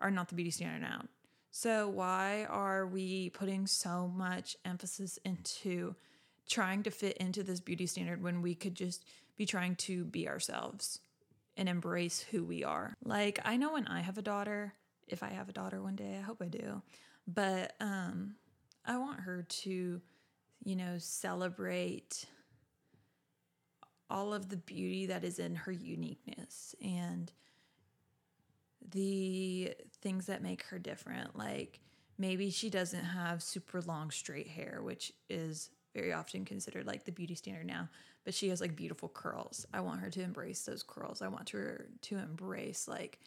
are 0.00 0.10
not 0.10 0.28
the 0.28 0.34
beauty 0.34 0.50
standard 0.50 0.80
now. 0.80 1.02
So, 1.50 1.88
why 1.88 2.46
are 2.48 2.86
we 2.86 3.30
putting 3.30 3.66
so 3.66 4.08
much 4.08 4.56
emphasis 4.64 5.18
into 5.24 5.94
trying 6.48 6.82
to 6.84 6.90
fit 6.90 7.16
into 7.18 7.42
this 7.42 7.60
beauty 7.60 7.86
standard 7.86 8.22
when 8.22 8.42
we 8.42 8.54
could 8.54 8.74
just 8.74 9.04
be 9.36 9.44
trying 9.44 9.76
to 9.76 10.04
be 10.04 10.28
ourselves 10.28 11.00
and 11.56 11.68
embrace 11.68 12.20
who 12.20 12.44
we 12.44 12.64
are? 12.64 12.96
Like, 13.04 13.40
I 13.44 13.56
know 13.56 13.72
when 13.72 13.86
I 13.86 14.00
have 14.00 14.18
a 14.18 14.22
daughter, 14.22 14.74
if 15.06 15.22
I 15.22 15.30
have 15.30 15.48
a 15.48 15.52
daughter 15.52 15.82
one 15.82 15.96
day, 15.96 16.16
I 16.18 16.22
hope 16.22 16.42
I 16.42 16.46
do, 16.46 16.82
but 17.26 17.74
um, 17.80 18.36
I 18.84 18.98
want 18.98 19.20
her 19.20 19.44
to, 19.48 20.00
you 20.64 20.76
know, 20.76 20.96
celebrate 20.98 22.24
all 24.10 24.32
of 24.32 24.48
the 24.48 24.56
beauty 24.56 25.06
that 25.06 25.24
is 25.24 25.38
in 25.38 25.54
her 25.54 25.72
uniqueness 25.72 26.74
and 26.82 27.32
the 28.90 29.74
things 30.00 30.26
that 30.26 30.42
make 30.42 30.62
her 30.64 30.78
different. 30.78 31.36
Like 31.36 31.80
maybe 32.16 32.50
she 32.50 32.70
doesn't 32.70 33.04
have 33.04 33.42
super 33.42 33.82
long 33.82 34.10
straight 34.10 34.48
hair, 34.48 34.80
which 34.82 35.12
is 35.28 35.70
very 35.94 36.12
often 36.12 36.44
considered 36.44 36.86
like 36.86 37.04
the 37.04 37.12
beauty 37.12 37.34
standard 37.34 37.66
now, 37.66 37.88
but 38.24 38.34
she 38.34 38.48
has 38.48 38.60
like 38.60 38.76
beautiful 38.76 39.08
curls. 39.08 39.66
I 39.72 39.80
want 39.80 40.00
her 40.00 40.10
to 40.10 40.22
embrace 40.22 40.62
those 40.62 40.82
curls. 40.82 41.22
I 41.22 41.28
want 41.28 41.50
her 41.50 41.86
to 42.02 42.18
embrace 42.18 42.88
like 42.88 43.20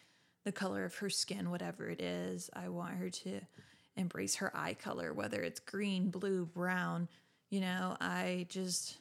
the 0.44 0.52
color 0.52 0.84
of 0.84 0.94
her 0.96 1.10
skin, 1.10 1.50
whatever 1.50 1.88
it 1.88 2.00
is. 2.00 2.50
I 2.54 2.68
want 2.68 2.94
her 2.94 3.10
to 3.10 3.40
embrace 3.96 4.36
her 4.36 4.54
eye 4.56 4.74
color, 4.74 5.12
whether 5.12 5.42
it's 5.42 5.60
green, 5.60 6.10
blue, 6.10 6.46
brown. 6.46 7.08
You 7.50 7.60
know, 7.60 7.96
I 8.00 8.46
just 8.48 8.98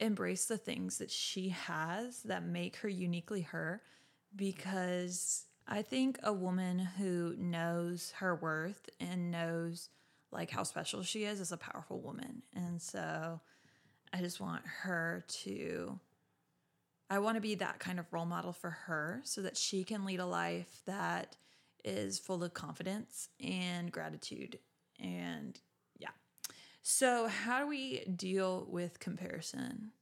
embrace 0.00 0.46
the 0.46 0.58
things 0.58 0.98
that 0.98 1.10
she 1.10 1.50
has 1.50 2.22
that 2.24 2.44
make 2.44 2.76
her 2.76 2.88
uniquely 2.88 3.42
her 3.42 3.82
because 4.34 5.46
I 5.66 5.82
think 5.82 6.18
a 6.22 6.32
woman 6.32 6.78
who 6.78 7.34
knows 7.38 8.12
her 8.18 8.34
worth 8.34 8.88
and 9.00 9.30
knows 9.30 9.88
like 10.30 10.50
how 10.50 10.64
special 10.64 11.02
she 11.02 11.24
is 11.24 11.40
is 11.40 11.52
a 11.52 11.56
powerful 11.56 12.00
woman. 12.00 12.42
And 12.54 12.80
so 12.80 13.40
I 14.12 14.18
just 14.18 14.40
want 14.40 14.62
her 14.82 15.24
to 15.44 15.98
I 17.08 17.20
want 17.20 17.36
to 17.36 17.40
be 17.40 17.54
that 17.56 17.78
kind 17.78 18.00
of 18.00 18.12
role 18.12 18.26
model 18.26 18.52
for 18.52 18.70
her 18.70 19.20
so 19.22 19.42
that 19.42 19.56
she 19.56 19.84
can 19.84 20.04
lead 20.04 20.18
a 20.18 20.26
life 20.26 20.82
that 20.86 21.36
is 21.86 22.18
full 22.18 22.44
of 22.44 22.52
confidence 22.52 23.28
and 23.42 23.90
gratitude. 23.90 24.58
And 25.00 25.58
yeah. 25.98 26.10
So, 26.82 27.28
how 27.28 27.60
do 27.60 27.66
we 27.66 28.00
deal 28.04 28.66
with 28.68 29.00
comparison? 29.00 29.92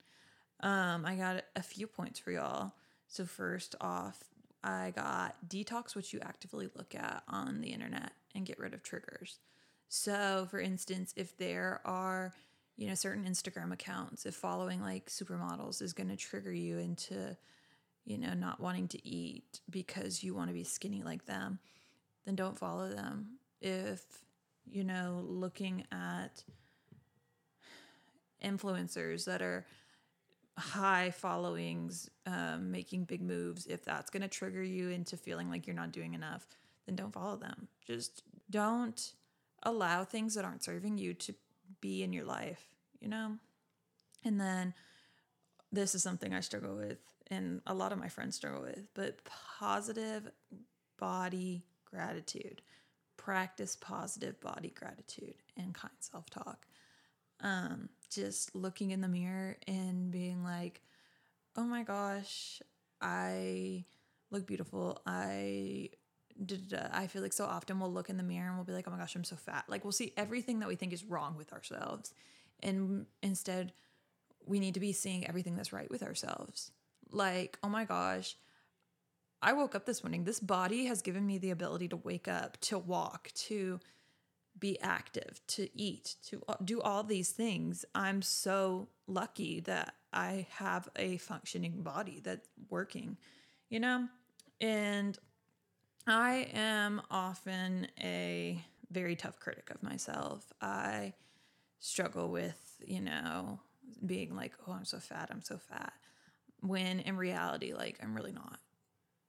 Um, 0.61 1.05
I 1.05 1.15
got 1.15 1.45
a 1.55 1.63
few 1.63 1.87
points 1.87 2.19
for 2.19 2.33
y'all. 2.33 2.73
So, 3.07 3.25
first 3.25 3.75
off, 3.81 4.25
I 4.63 4.93
got 4.97 5.37
detox 5.47 5.95
what 5.95 6.13
you 6.13 6.21
actively 6.21 6.69
look 6.75 6.95
at 6.95 7.23
on 7.29 7.61
the 7.61 7.69
internet 7.69 8.13
and 8.35 8.47
get 8.47 8.59
rid 8.59 8.75
of 8.75 8.83
triggers. 8.83 9.39
So, 9.89 10.49
for 10.51 10.59
instance, 10.59 11.13
if 11.17 11.37
there 11.37 11.81
are 11.85 12.33
you 12.77 12.89
know 12.89 12.95
certain 12.95 13.25
instagram 13.25 13.73
accounts 13.73 14.27
if 14.27 14.35
following 14.35 14.81
like 14.81 15.07
supermodels 15.07 15.81
is 15.81 15.93
going 15.93 16.09
to 16.09 16.17
trigger 16.17 16.53
you 16.53 16.79
into 16.79 17.37
you 18.05 18.19
know 18.19 18.35
not 18.35 18.61
wanting 18.61 18.89
to 18.89 19.07
eat 19.07 19.61
because 19.71 20.23
you 20.23 20.35
want 20.35 20.49
to 20.49 20.55
be 20.55 20.65
skinny 20.65 21.03
like 21.03 21.27
them 21.27 21.59
then 22.25 22.35
don't 22.35 22.59
follow 22.59 22.89
them 22.89 23.39
if 23.61 24.03
you 24.67 24.85
know 24.85 25.23
looking 25.27 25.85
at 25.93 26.43
influencers 28.45 29.25
that 29.25 29.43
are 29.43 29.67
high 30.57 31.11
followings 31.11 32.09
um, 32.27 32.71
making 32.71 33.05
big 33.05 33.23
moves 33.23 33.67
if 33.67 33.85
that's 33.85 34.11
going 34.11 34.23
to 34.23 34.29
trigger 34.29 34.63
you 34.63 34.91
into 34.91 35.17
feeling 35.17 35.51
like 35.51 35.67
you're 35.67 35.75
not 35.75 35.93
doing 35.93 36.15
enough 36.15 36.47
then 36.87 36.95
don't 36.95 37.13
follow 37.13 37.37
them 37.37 37.67
just 37.85 38.23
don't 38.51 39.15
allow 39.65 40.05
things 40.05 40.35
that 40.35 40.45
aren't 40.45 40.63
serving 40.63 40.99
you 40.99 41.15
to 41.15 41.35
be 41.81 42.03
in 42.03 42.13
your 42.13 42.25
life, 42.25 42.63
you 43.01 43.09
know? 43.09 43.37
And 44.25 44.41
then 44.41 44.75
this 45.73 45.95
is 45.95 46.03
something 46.03 46.33
I 46.33 46.41
struggle 46.41 46.77
with 46.77 46.99
and 47.31 47.61
a 47.67 47.75
lot 47.75 47.93
of 47.93 47.99
my 47.99 48.09
friends 48.09 48.37
struggle 48.37 48.63
with, 48.63 48.89
but 48.95 49.21
positive 49.59 50.31
body 50.99 51.65
gratitude. 51.85 52.63
Practice 53.17 53.77
positive 53.77 54.41
body 54.41 54.73
gratitude 54.75 55.35
and 55.57 55.75
kind 55.75 55.93
self 56.01 56.29
talk. 56.29 56.67
Um, 57.41 57.89
just 58.11 58.55
looking 58.55 58.91
in 58.91 59.01
the 59.01 59.09
mirror 59.09 59.57
and 59.67 60.11
being 60.11 60.45
like, 60.45 60.83
oh 61.57 61.65
my 61.65 61.83
gosh, 61.83 62.61
I 63.01 63.85
look 64.31 64.47
beautiful. 64.47 65.01
I 65.07 65.91
I 66.93 67.07
feel 67.07 67.23
like 67.23 67.33
so 67.33 67.45
often 67.45 67.79
we'll 67.79 67.93
look 67.93 68.11
in 68.11 68.17
the 68.17 68.25
mirror 68.25 68.49
and 68.49 68.57
we'll 68.57 68.65
be 68.65 68.73
like, 68.73 68.89
oh 68.89 68.91
my 68.91 68.99
gosh, 68.99 69.15
I'm 69.15 69.25
so 69.25 69.37
fat. 69.37 69.65
Like 69.69 69.85
we'll 69.85 69.93
see 69.93 70.13
everything 70.17 70.59
that 70.59 70.69
we 70.69 70.75
think 70.75 70.93
is 70.93 71.05
wrong 71.05 71.37
with 71.37 71.53
ourselves. 71.53 72.13
And 72.61 73.07
instead, 73.23 73.73
we 74.45 74.59
need 74.59 74.75
to 74.75 74.81
be 74.81 74.93
seeing 74.93 75.27
everything 75.27 75.55
that's 75.55 75.73
right 75.73 75.91
with 75.91 76.03
ourselves. 76.03 76.73
Like, 77.15 77.59
oh 77.63 77.69
my 77.69 77.85
gosh, 77.85 78.37
I 79.41 79.53
woke 79.53 79.75
up 79.75 79.87
this 79.87 80.03
morning. 80.03 80.25
This 80.25 80.41
body 80.41 80.87
has 80.87 81.03
given 81.03 81.25
me 81.27 81.39
the 81.39 81.51
ability 81.51 81.89
to 81.89 81.97
wake 81.97 82.29
up, 82.29 82.61
to 82.63 82.79
walk, 82.79 83.31
to 83.35 83.79
be 84.59 84.81
active, 84.81 85.41
to 85.49 85.69
eat, 85.79 86.17
to 86.29 86.43
do 86.65 86.81
all 86.81 87.03
these 87.03 87.31
things. 87.31 87.85
I'm 87.95 88.23
so 88.23 88.89
lucky 89.07 89.61
that 89.61 89.95
I 90.13 90.47
have 90.51 90.89
a 90.97 91.19
functioning 91.19 91.83
body 91.83 92.21
that's 92.23 92.49
working, 92.71 93.17
you 93.69 93.81
know? 93.81 94.09
And 94.61 95.19
I 96.07 96.49
am 96.53 97.03
often 97.11 97.89
a 98.01 98.65
very 98.91 99.17
tough 99.17 99.41
critic 99.41 99.71
of 99.71 99.83
myself. 99.83 100.53
I 100.61 101.15
struggle 101.81 102.29
with, 102.29 102.77
you 102.87 103.01
know, 103.01 103.61
being 104.05 104.35
like, 104.35 104.53
oh, 104.67 104.73
I'm 104.73 104.85
so 104.85 104.99
fat, 104.99 105.29
I'm 105.31 105.43
so 105.43 105.59
fat. 105.59 105.93
When 106.65 107.01
in 107.01 107.17
reality, 107.17 107.75
like, 107.75 107.99
I'm 108.03 108.15
really 108.15 108.33
not. 108.33 108.59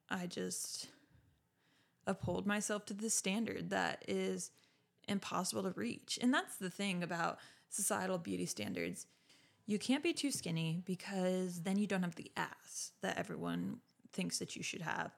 I 0.10 0.28
just 0.28 0.88
uphold 2.08 2.45
myself 2.45 2.86
to 2.86 2.93
this 2.93 3.13
standard 3.13 3.71
that 3.71 4.06
is 4.08 4.52
impossible 5.08 5.63
to 5.63 5.71
reach. 5.71 6.17
And 6.21 6.34
that's 6.34 6.56
the 6.58 6.69
thing 6.69 7.04
about 7.04 7.39
societal 7.69 8.17
beauty 8.17 8.45
standards. 8.45 9.08
You 9.67 9.80
can't 9.80 10.04
be 10.04 10.13
too 10.13 10.32
skinny 10.32 10.82
because 10.86 11.63
then 11.63 11.78
you 11.78 11.88
don't 11.88 12.04
have 12.04 12.15
the 12.15 12.32
ass 12.38 12.91
that 13.02 13.17
everyone 13.17 13.80
thinks 14.13 14.39
that 14.39 14.56
you 14.56 14.63
should 14.63 14.82
have. 14.82 15.15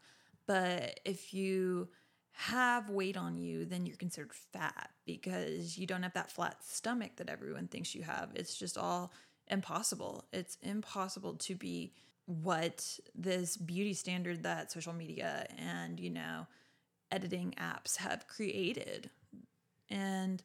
But 0.48 1.00
if 1.06 1.34
you 1.34 1.90
have 2.32 2.90
weight 2.90 3.18
on 3.18 3.38
you, 3.38 3.66
then 3.66 3.86
you're 3.86 3.98
considered 3.98 4.34
fat 4.34 4.90
because 5.06 5.78
you 5.78 5.86
don't 5.86 6.04
have 6.04 6.14
that 6.14 6.32
flat 6.32 6.64
stomach 6.64 7.18
that 7.18 7.30
everyone 7.30 7.68
thinks 7.68 7.94
you 7.94 8.04
have. 8.04 8.30
It's 8.36 8.58
just 8.58 8.78
all 8.78 9.12
impossible. 9.48 10.26
It's 10.32 10.58
impossible 10.62 11.36
to 11.36 11.56
be 11.56 11.94
what 12.28 13.00
this 13.16 13.58
beauty 13.58 13.94
standard 13.94 14.44
that 14.44 14.72
social 14.72 14.94
media 14.94 15.48
and, 15.58 16.00
you 16.00 16.10
know, 16.10 16.46
editing 17.12 17.56
apps 17.58 17.96
have 17.98 18.28
created. 18.28 19.10
And 19.90 20.44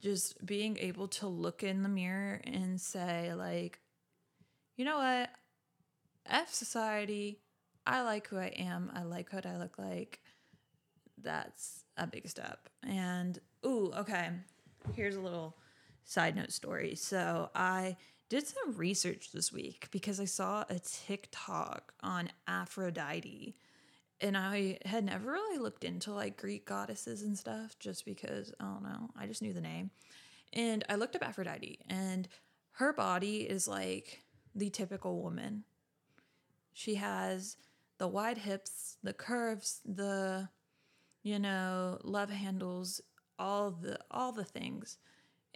just 0.00 0.44
being 0.44 0.78
able 0.78 1.06
to 1.08 1.28
look 1.28 1.62
in 1.62 1.82
the 1.82 1.88
mirror 1.88 2.40
and 2.44 2.80
say, 2.80 3.34
like, 3.34 3.78
you 4.76 4.84
know 4.84 4.96
what? 4.96 5.30
F 6.26 6.52
society, 6.52 7.38
I 7.86 8.02
like 8.02 8.28
who 8.28 8.38
I 8.38 8.46
am. 8.56 8.90
I 8.94 9.02
like 9.02 9.32
what 9.32 9.44
I 9.44 9.58
look 9.58 9.78
like. 9.78 10.20
That's 11.22 11.84
a 11.98 12.06
big 12.06 12.28
step. 12.28 12.68
And 12.82 13.38
ooh, 13.64 13.92
okay. 13.98 14.30
Here's 14.94 15.16
a 15.16 15.20
little 15.20 15.56
side 16.04 16.34
note 16.34 16.52
story. 16.52 16.94
So 16.94 17.50
I 17.54 17.96
did 18.28 18.46
some 18.46 18.76
research 18.76 19.32
this 19.32 19.52
week 19.52 19.88
because 19.90 20.20
I 20.20 20.24
saw 20.24 20.64
a 20.68 20.78
TikTok 20.78 21.94
on 22.02 22.30
Aphrodite. 22.46 23.56
And 24.20 24.36
I 24.36 24.78
had 24.86 25.04
never 25.04 25.32
really 25.32 25.58
looked 25.58 25.84
into 25.84 26.12
like 26.12 26.36
Greek 26.36 26.66
goddesses 26.66 27.22
and 27.22 27.36
stuff 27.36 27.78
just 27.78 28.04
because, 28.04 28.52
I 28.60 28.64
don't 28.64 28.82
know, 28.82 29.10
I 29.16 29.26
just 29.26 29.42
knew 29.42 29.52
the 29.52 29.60
name. 29.60 29.90
And 30.52 30.84
I 30.88 30.94
looked 30.94 31.16
up 31.16 31.26
Aphrodite, 31.26 31.80
and 31.90 32.28
her 32.72 32.92
body 32.92 33.38
is 33.38 33.66
like 33.66 34.22
the 34.54 34.70
typical 34.70 35.20
woman. 35.20 35.64
She 36.72 36.94
has 36.94 37.56
the 37.98 38.06
wide 38.06 38.38
hips, 38.38 38.96
the 39.02 39.12
curves, 39.12 39.80
the 39.84 40.48
you 41.24 41.38
know, 41.38 41.98
love 42.04 42.30
handles, 42.30 43.00
all 43.38 43.72
the 43.72 43.98
all 44.10 44.30
the 44.30 44.44
things. 44.44 44.98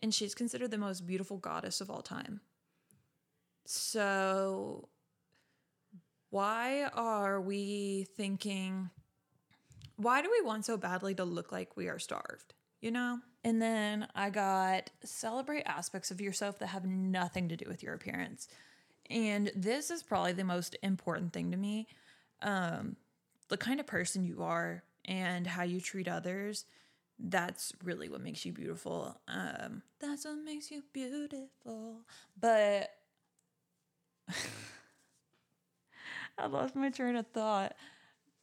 And 0.00 0.12
she's 0.12 0.34
considered 0.34 0.70
the 0.70 0.78
most 0.78 1.06
beautiful 1.06 1.38
goddess 1.38 1.80
of 1.80 1.90
all 1.90 2.02
time. 2.02 2.40
So 3.70 4.88
why 6.30 6.84
are 6.94 7.38
we 7.38 8.06
thinking 8.16 8.88
why 9.96 10.22
do 10.22 10.30
we 10.30 10.46
want 10.46 10.64
so 10.64 10.76
badly 10.76 11.14
to 11.16 11.24
look 11.24 11.52
like 11.52 11.76
we 11.76 11.88
are 11.88 11.98
starved? 11.98 12.54
You 12.80 12.92
know? 12.92 13.18
And 13.44 13.60
then 13.60 14.06
I 14.14 14.30
got 14.30 14.90
celebrate 15.04 15.64
aspects 15.64 16.10
of 16.10 16.20
yourself 16.20 16.60
that 16.60 16.68
have 16.68 16.86
nothing 16.86 17.48
to 17.50 17.56
do 17.56 17.66
with 17.68 17.82
your 17.82 17.94
appearance. 17.94 18.48
And 19.10 19.50
this 19.54 19.90
is 19.90 20.02
probably 20.02 20.32
the 20.32 20.44
most 20.44 20.76
important 20.82 21.34
thing 21.34 21.50
to 21.50 21.56
me 21.58 21.88
um, 22.40 22.96
the 23.48 23.58
kind 23.58 23.80
of 23.80 23.86
person 23.86 24.24
you 24.24 24.42
are 24.42 24.82
and 25.04 25.46
how 25.46 25.62
you 25.62 25.80
treat 25.80 26.08
others 26.08 26.64
that's 27.18 27.72
really 27.82 28.08
what 28.08 28.20
makes 28.20 28.46
you 28.46 28.52
beautiful 28.52 29.20
um, 29.26 29.82
that's 29.98 30.24
what 30.24 30.36
makes 30.44 30.70
you 30.70 30.84
beautiful 30.92 31.96
but 32.40 32.90
i 36.38 36.46
lost 36.46 36.76
my 36.76 36.90
train 36.90 37.16
of 37.16 37.26
thought 37.28 37.74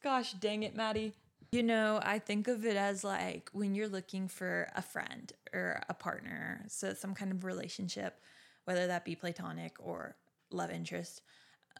gosh 0.02 0.32
dang 0.34 0.62
it 0.62 0.74
maddie 0.74 1.12
you 1.52 1.62
know 1.62 2.00
i 2.02 2.18
think 2.18 2.48
of 2.48 2.64
it 2.64 2.76
as 2.76 3.04
like 3.04 3.50
when 3.52 3.74
you're 3.74 3.88
looking 3.88 4.28
for 4.28 4.68
a 4.74 4.82
friend 4.82 5.32
or 5.52 5.80
a 5.88 5.94
partner 5.94 6.64
so 6.68 6.92
some 6.94 7.14
kind 7.14 7.32
of 7.32 7.44
relationship 7.44 8.20
whether 8.64 8.86
that 8.86 9.04
be 9.04 9.14
platonic 9.14 9.76
or 9.78 10.16
love 10.50 10.70
interest 10.70 11.22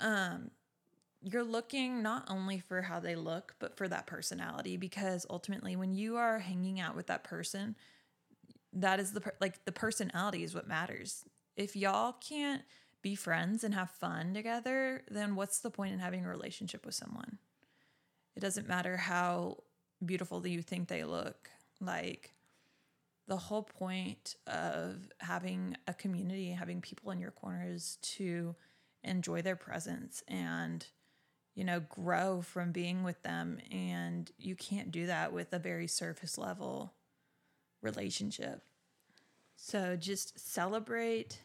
um 0.00 0.50
you're 1.22 1.44
looking 1.44 2.02
not 2.02 2.24
only 2.28 2.60
for 2.60 2.82
how 2.82 3.00
they 3.00 3.16
look, 3.16 3.54
but 3.58 3.76
for 3.76 3.88
that 3.88 4.06
personality 4.06 4.76
because 4.76 5.26
ultimately 5.28 5.74
when 5.74 5.92
you 5.92 6.16
are 6.16 6.38
hanging 6.38 6.78
out 6.78 6.94
with 6.94 7.08
that 7.08 7.24
person, 7.24 7.74
that 8.72 9.00
is 9.00 9.12
the 9.12 9.20
per- 9.20 9.34
like 9.40 9.64
the 9.64 9.72
personality 9.72 10.44
is 10.44 10.54
what 10.54 10.68
matters. 10.68 11.24
If 11.56 11.74
y'all 11.74 12.12
can't 12.12 12.62
be 13.06 13.14
friends 13.14 13.62
and 13.62 13.72
have 13.72 13.88
fun 13.88 14.34
together, 14.34 15.00
then 15.08 15.36
what's 15.36 15.60
the 15.60 15.70
point 15.70 15.92
in 15.92 16.00
having 16.00 16.24
a 16.24 16.28
relationship 16.28 16.84
with 16.84 16.96
someone? 16.96 17.38
It 18.34 18.40
doesn't 18.40 18.66
matter 18.66 18.96
how 18.96 19.58
beautiful 20.04 20.44
you 20.44 20.60
think 20.60 20.88
they 20.88 21.04
look. 21.04 21.48
Like 21.80 22.34
the 23.28 23.36
whole 23.36 23.62
point 23.62 24.34
of 24.48 25.08
having 25.20 25.76
a 25.86 25.94
community, 25.94 26.50
having 26.50 26.80
people 26.80 27.12
in 27.12 27.20
your 27.20 27.30
corner 27.30 27.64
is 27.68 27.98
to 28.16 28.56
enjoy 29.04 29.40
their 29.40 29.54
presence 29.54 30.24
and 30.26 30.84
you 31.54 31.62
know 31.62 31.78
grow 31.78 32.42
from 32.42 32.72
being 32.72 33.04
with 33.04 33.22
them 33.22 33.60
and 33.70 34.32
you 34.36 34.56
can't 34.56 34.90
do 34.90 35.06
that 35.06 35.32
with 35.32 35.52
a 35.52 35.60
very 35.60 35.86
surface 35.86 36.36
level 36.36 36.92
relationship. 37.82 38.64
So 39.54 39.94
just 39.94 40.40
celebrate 40.52 41.38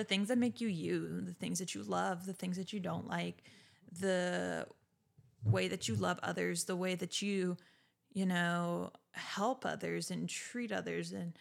the 0.00 0.04
things 0.04 0.28
that 0.28 0.38
make 0.38 0.62
you 0.62 0.68
you, 0.68 1.20
the 1.20 1.34
things 1.34 1.58
that 1.58 1.74
you 1.74 1.82
love, 1.82 2.24
the 2.24 2.32
things 2.32 2.56
that 2.56 2.72
you 2.72 2.80
don't 2.80 3.06
like, 3.06 3.42
the 4.00 4.66
way 5.44 5.68
that 5.68 5.88
you 5.88 5.94
love 5.94 6.18
others, 6.22 6.64
the 6.64 6.74
way 6.74 6.94
that 6.94 7.20
you, 7.20 7.58
you 8.10 8.24
know, 8.24 8.92
help 9.12 9.66
others 9.66 10.10
and 10.10 10.26
treat 10.26 10.72
others 10.72 11.12
and 11.12 11.36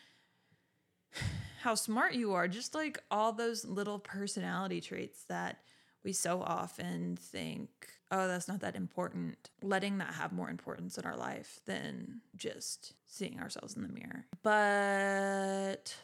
how 1.62 1.74
smart 1.74 2.15
you 2.15 2.34
are. 2.34 2.50
Just 2.50 2.76
like 2.76 3.02
all 3.10 3.32
those 3.32 3.63
little 3.63 3.98
personality 3.98 4.82
traits 4.82 5.24
that 5.30 5.60
we 6.04 6.12
so 6.12 6.41
often 6.41 7.15
think, 7.15 7.69
oh, 8.12 8.28
that's 8.28 8.50
not 8.50 8.60
that 8.60 8.76
important. 8.76 9.50
Letting 9.62 10.00
that 10.00 10.15
have 10.15 10.34
more 10.34 10.50
importance 10.50 10.98
in 10.98 11.06
our 11.06 11.15
life 11.15 11.62
than 11.65 12.19
just 12.36 12.91
seeing 13.08 13.39
ourselves 13.39 13.78
in 13.78 13.84
the 13.84 13.88
mirror. 13.88 14.26
But 14.43 15.95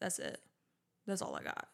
that's 0.00 0.20
it. 0.20 0.40
That's 1.04 1.20
all 1.20 1.34
I 1.34 1.42
got. 1.42 1.66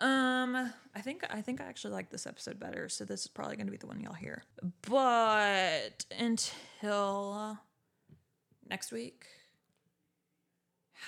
Um, 0.00 0.54
I 0.94 1.00
think 1.00 1.24
I 1.28 1.40
think 1.40 1.60
I 1.60 1.64
actually 1.64 1.92
like 1.92 2.10
this 2.10 2.26
episode 2.26 2.60
better, 2.60 2.88
so 2.88 3.04
this 3.04 3.22
is 3.22 3.26
probably 3.26 3.56
going 3.56 3.66
to 3.66 3.72
be 3.72 3.78
the 3.78 3.88
one 3.88 4.00
y'all 4.00 4.12
hear. 4.12 4.44
But 4.88 6.04
until 6.16 7.58
next 8.68 8.92
week, 8.92 9.26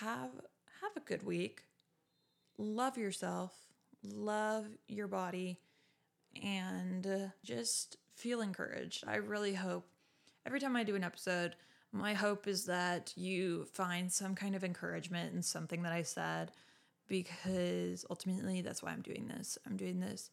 have 0.00 0.30
have 0.80 0.96
a 0.96 1.00
good 1.00 1.22
week. 1.22 1.62
Love 2.58 2.98
yourself, 2.98 3.52
love 4.02 4.66
your 4.88 5.06
body, 5.06 5.60
and 6.42 7.32
just 7.44 7.96
feel 8.16 8.40
encouraged. 8.40 9.04
I 9.06 9.16
really 9.16 9.54
hope 9.54 9.86
every 10.44 10.58
time 10.58 10.74
I 10.74 10.82
do 10.82 10.96
an 10.96 11.04
episode, 11.04 11.54
my 11.92 12.14
hope 12.14 12.48
is 12.48 12.66
that 12.66 13.12
you 13.16 13.66
find 13.72 14.10
some 14.10 14.34
kind 14.34 14.56
of 14.56 14.64
encouragement 14.64 15.32
in 15.34 15.42
something 15.42 15.82
that 15.82 15.92
I 15.92 16.02
said 16.02 16.50
because 17.10 18.06
ultimately 18.08 18.62
that's 18.62 18.82
why 18.82 18.92
I'm 18.92 19.02
doing 19.02 19.28
this. 19.28 19.58
I'm 19.66 19.76
doing 19.76 20.00
this 20.00 20.30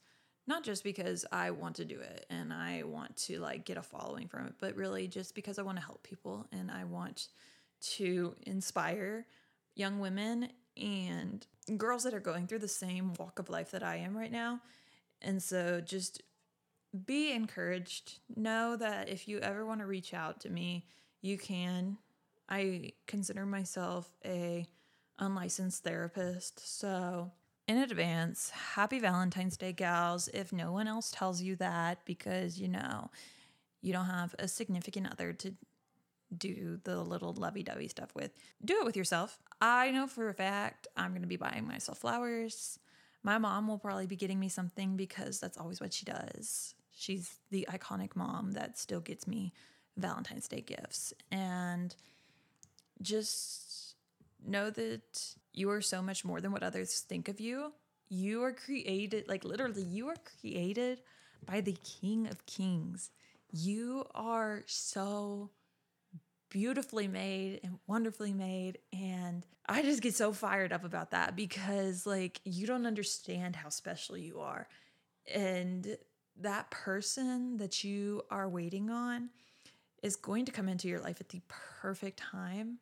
not 0.47 0.63
just 0.63 0.83
because 0.83 1.25
I 1.31 1.51
want 1.51 1.75
to 1.75 1.85
do 1.85 1.99
it 1.99 2.25
and 2.29 2.53
I 2.53 2.83
want 2.83 3.15
to 3.17 3.39
like 3.39 3.65
get 3.65 3.77
a 3.77 3.81
following 3.81 4.29
from 4.29 4.47
it, 4.47 4.53
but 4.59 4.75
really 4.75 5.07
just 5.07 5.35
because 5.35 5.59
I 5.59 5.63
want 5.63 5.77
to 5.77 5.83
help 5.83 6.03
people 6.03 6.47
and 6.53 6.71
I 6.71 6.85
want 6.85 7.27
to 7.97 8.33
inspire 8.43 9.27
young 9.75 9.99
women 9.99 10.49
and 10.77 11.45
girls 11.75 12.03
that 12.03 12.13
are 12.13 12.21
going 12.21 12.47
through 12.47 12.59
the 12.59 12.67
same 12.67 13.13
walk 13.19 13.39
of 13.39 13.49
life 13.49 13.71
that 13.71 13.83
I 13.83 13.97
am 13.97 14.17
right 14.17 14.31
now. 14.31 14.61
And 15.21 15.43
so 15.43 15.81
just 15.81 16.23
be 17.05 17.33
encouraged. 17.33 18.19
Know 18.33 18.77
that 18.77 19.09
if 19.09 19.27
you 19.27 19.39
ever 19.39 19.65
want 19.65 19.81
to 19.81 19.85
reach 19.85 20.13
out 20.13 20.39
to 20.41 20.49
me, 20.49 20.85
you 21.21 21.37
can. 21.37 21.97
I 22.49 22.93
consider 23.05 23.45
myself 23.45 24.09
a 24.25 24.65
unlicensed 25.19 25.84
therapist. 25.84 26.80
So, 26.80 27.32
in 27.67 27.77
advance, 27.77 28.49
happy 28.49 28.99
Valentine's 28.99 29.58
Day, 29.58 29.73
gals. 29.73 30.30
If 30.34 30.53
no 30.53 30.71
one 30.71 30.88
else 30.88 31.12
tells 31.12 31.41
you 31.41 31.56
that 31.58 31.99
because 32.06 32.60
you 32.60 32.67
know 32.67 33.12
you 33.82 33.93
don't 33.93 34.06
have 34.06 34.36
a 34.39 34.47
significant 34.47 35.12
other 35.12 35.34
to 35.34 35.53
do 36.38 36.80
the 36.84 37.01
little 37.01 37.34
lovey 37.34 37.63
dovey 37.63 37.88
stuff 37.88 38.13
with, 38.15 38.32
do 38.63 38.80
it 38.80 38.86
with 38.86 38.97
yourself. 38.97 39.39
I 39.62 39.91
know 39.91 40.08
for 40.08 40.30
a 40.30 40.34
fact 40.34 40.88
I'm 40.95 41.12
going 41.12 41.21
to 41.21 41.27
be 41.27 41.38
buying 41.38 41.67
myself 41.67 41.99
flowers. 41.99 42.80
My 43.23 43.38
mom 43.38 43.67
will 43.67 43.80
probably 43.80 44.08
be 44.08 44.15
getting 44.15 44.39
me 44.39 44.49
something 44.49 44.95
because 44.95 45.39
that's 45.39 45.58
always 45.58 45.82
what 45.82 45.93
she 45.93 46.06
does. 46.06 46.75
She's 46.91 47.36
the 47.51 47.67
iconic 47.69 48.15
mom 48.15 48.53
that 48.53 48.77
still 48.77 48.99
gets 48.99 49.27
me 49.27 49.53
Valentine's 49.97 50.47
Day 50.47 50.62
gifts. 50.62 51.13
And 51.32 51.95
just 53.01 53.66
know 54.47 54.69
that 54.69 55.36
you 55.53 55.69
are 55.69 55.81
so 55.81 56.01
much 56.01 56.23
more 56.23 56.41
than 56.41 56.51
what 56.51 56.63
others 56.63 56.99
think 57.01 57.27
of 57.27 57.39
you. 57.39 57.73
You 58.10 58.43
are 58.43 58.53
created, 58.53 59.27
like 59.27 59.43
literally, 59.43 59.83
you 59.83 60.07
are 60.07 60.15
created 60.39 61.01
by 61.45 61.62
the 61.62 61.75
King 61.83 62.27
of 62.27 62.45
Kings. 62.45 63.10
You 63.51 64.05
are 64.15 64.63
so 64.65 65.49
beautifully 66.49 67.07
made 67.07 67.60
and 67.63 67.79
wonderfully 67.88 68.33
made. 68.33 68.79
And 68.93 69.45
I 69.67 69.81
just 69.81 70.01
get 70.01 70.15
so 70.15 70.31
fired 70.31 70.71
up 70.71 70.83
about 70.83 71.12
that 71.12 71.36
because, 71.36 72.05
like, 72.05 72.39
you 72.45 72.65
don't 72.67 72.86
understand 72.86 73.55
how 73.55 73.69
special 73.69 74.17
you 74.17 74.39
are. 74.39 74.67
And 75.33 75.97
that 76.39 76.69
person 76.71 77.57
that 77.57 77.83
you 77.83 78.23
are 78.31 78.47
waiting 78.47 78.89
on 78.89 79.29
is 80.03 80.15
going 80.15 80.45
to 80.45 80.51
come 80.51 80.69
into 80.69 80.88
your 80.88 81.01
life 81.01 81.19
at 81.19 81.29
the 81.29 81.41
perfect 81.81 82.19
time 82.19 82.77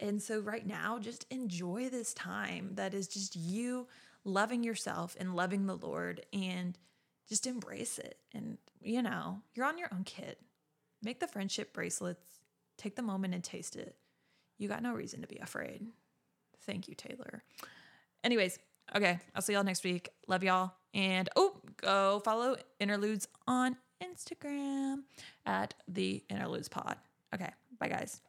and 0.00 0.22
so, 0.22 0.40
right 0.40 0.66
now, 0.66 0.98
just 0.98 1.26
enjoy 1.30 1.88
this 1.88 2.14
time 2.14 2.72
that 2.74 2.94
is 2.94 3.08
just 3.08 3.34
you 3.34 3.88
loving 4.24 4.62
yourself 4.62 5.16
and 5.18 5.34
loving 5.34 5.66
the 5.66 5.76
Lord 5.76 6.24
and 6.32 6.78
just 7.28 7.46
embrace 7.46 7.98
it. 7.98 8.18
And, 8.32 8.58
you 8.80 9.02
know, 9.02 9.40
you're 9.54 9.66
on 9.66 9.78
your 9.78 9.88
own 9.92 10.04
kid. 10.04 10.36
Make 11.02 11.20
the 11.20 11.26
friendship 11.26 11.72
bracelets, 11.72 12.40
take 12.76 12.96
the 12.96 13.02
moment 13.02 13.34
and 13.34 13.42
taste 13.42 13.76
it. 13.76 13.96
You 14.58 14.68
got 14.68 14.82
no 14.82 14.92
reason 14.92 15.20
to 15.20 15.26
be 15.26 15.38
afraid. 15.38 15.86
Thank 16.62 16.88
you, 16.88 16.94
Taylor. 16.94 17.42
Anyways, 18.24 18.58
okay, 18.94 19.20
I'll 19.34 19.42
see 19.42 19.52
y'all 19.52 19.64
next 19.64 19.84
week. 19.84 20.10
Love 20.26 20.42
y'all. 20.42 20.72
And 20.94 21.28
oh, 21.36 21.56
go 21.76 22.20
follow 22.24 22.56
Interludes 22.80 23.28
on 23.46 23.76
Instagram 24.02 25.02
at 25.46 25.74
the 25.86 26.24
Interludes 26.28 26.68
Pod. 26.68 26.96
Okay, 27.34 27.50
bye 27.78 27.88
guys. 27.88 28.20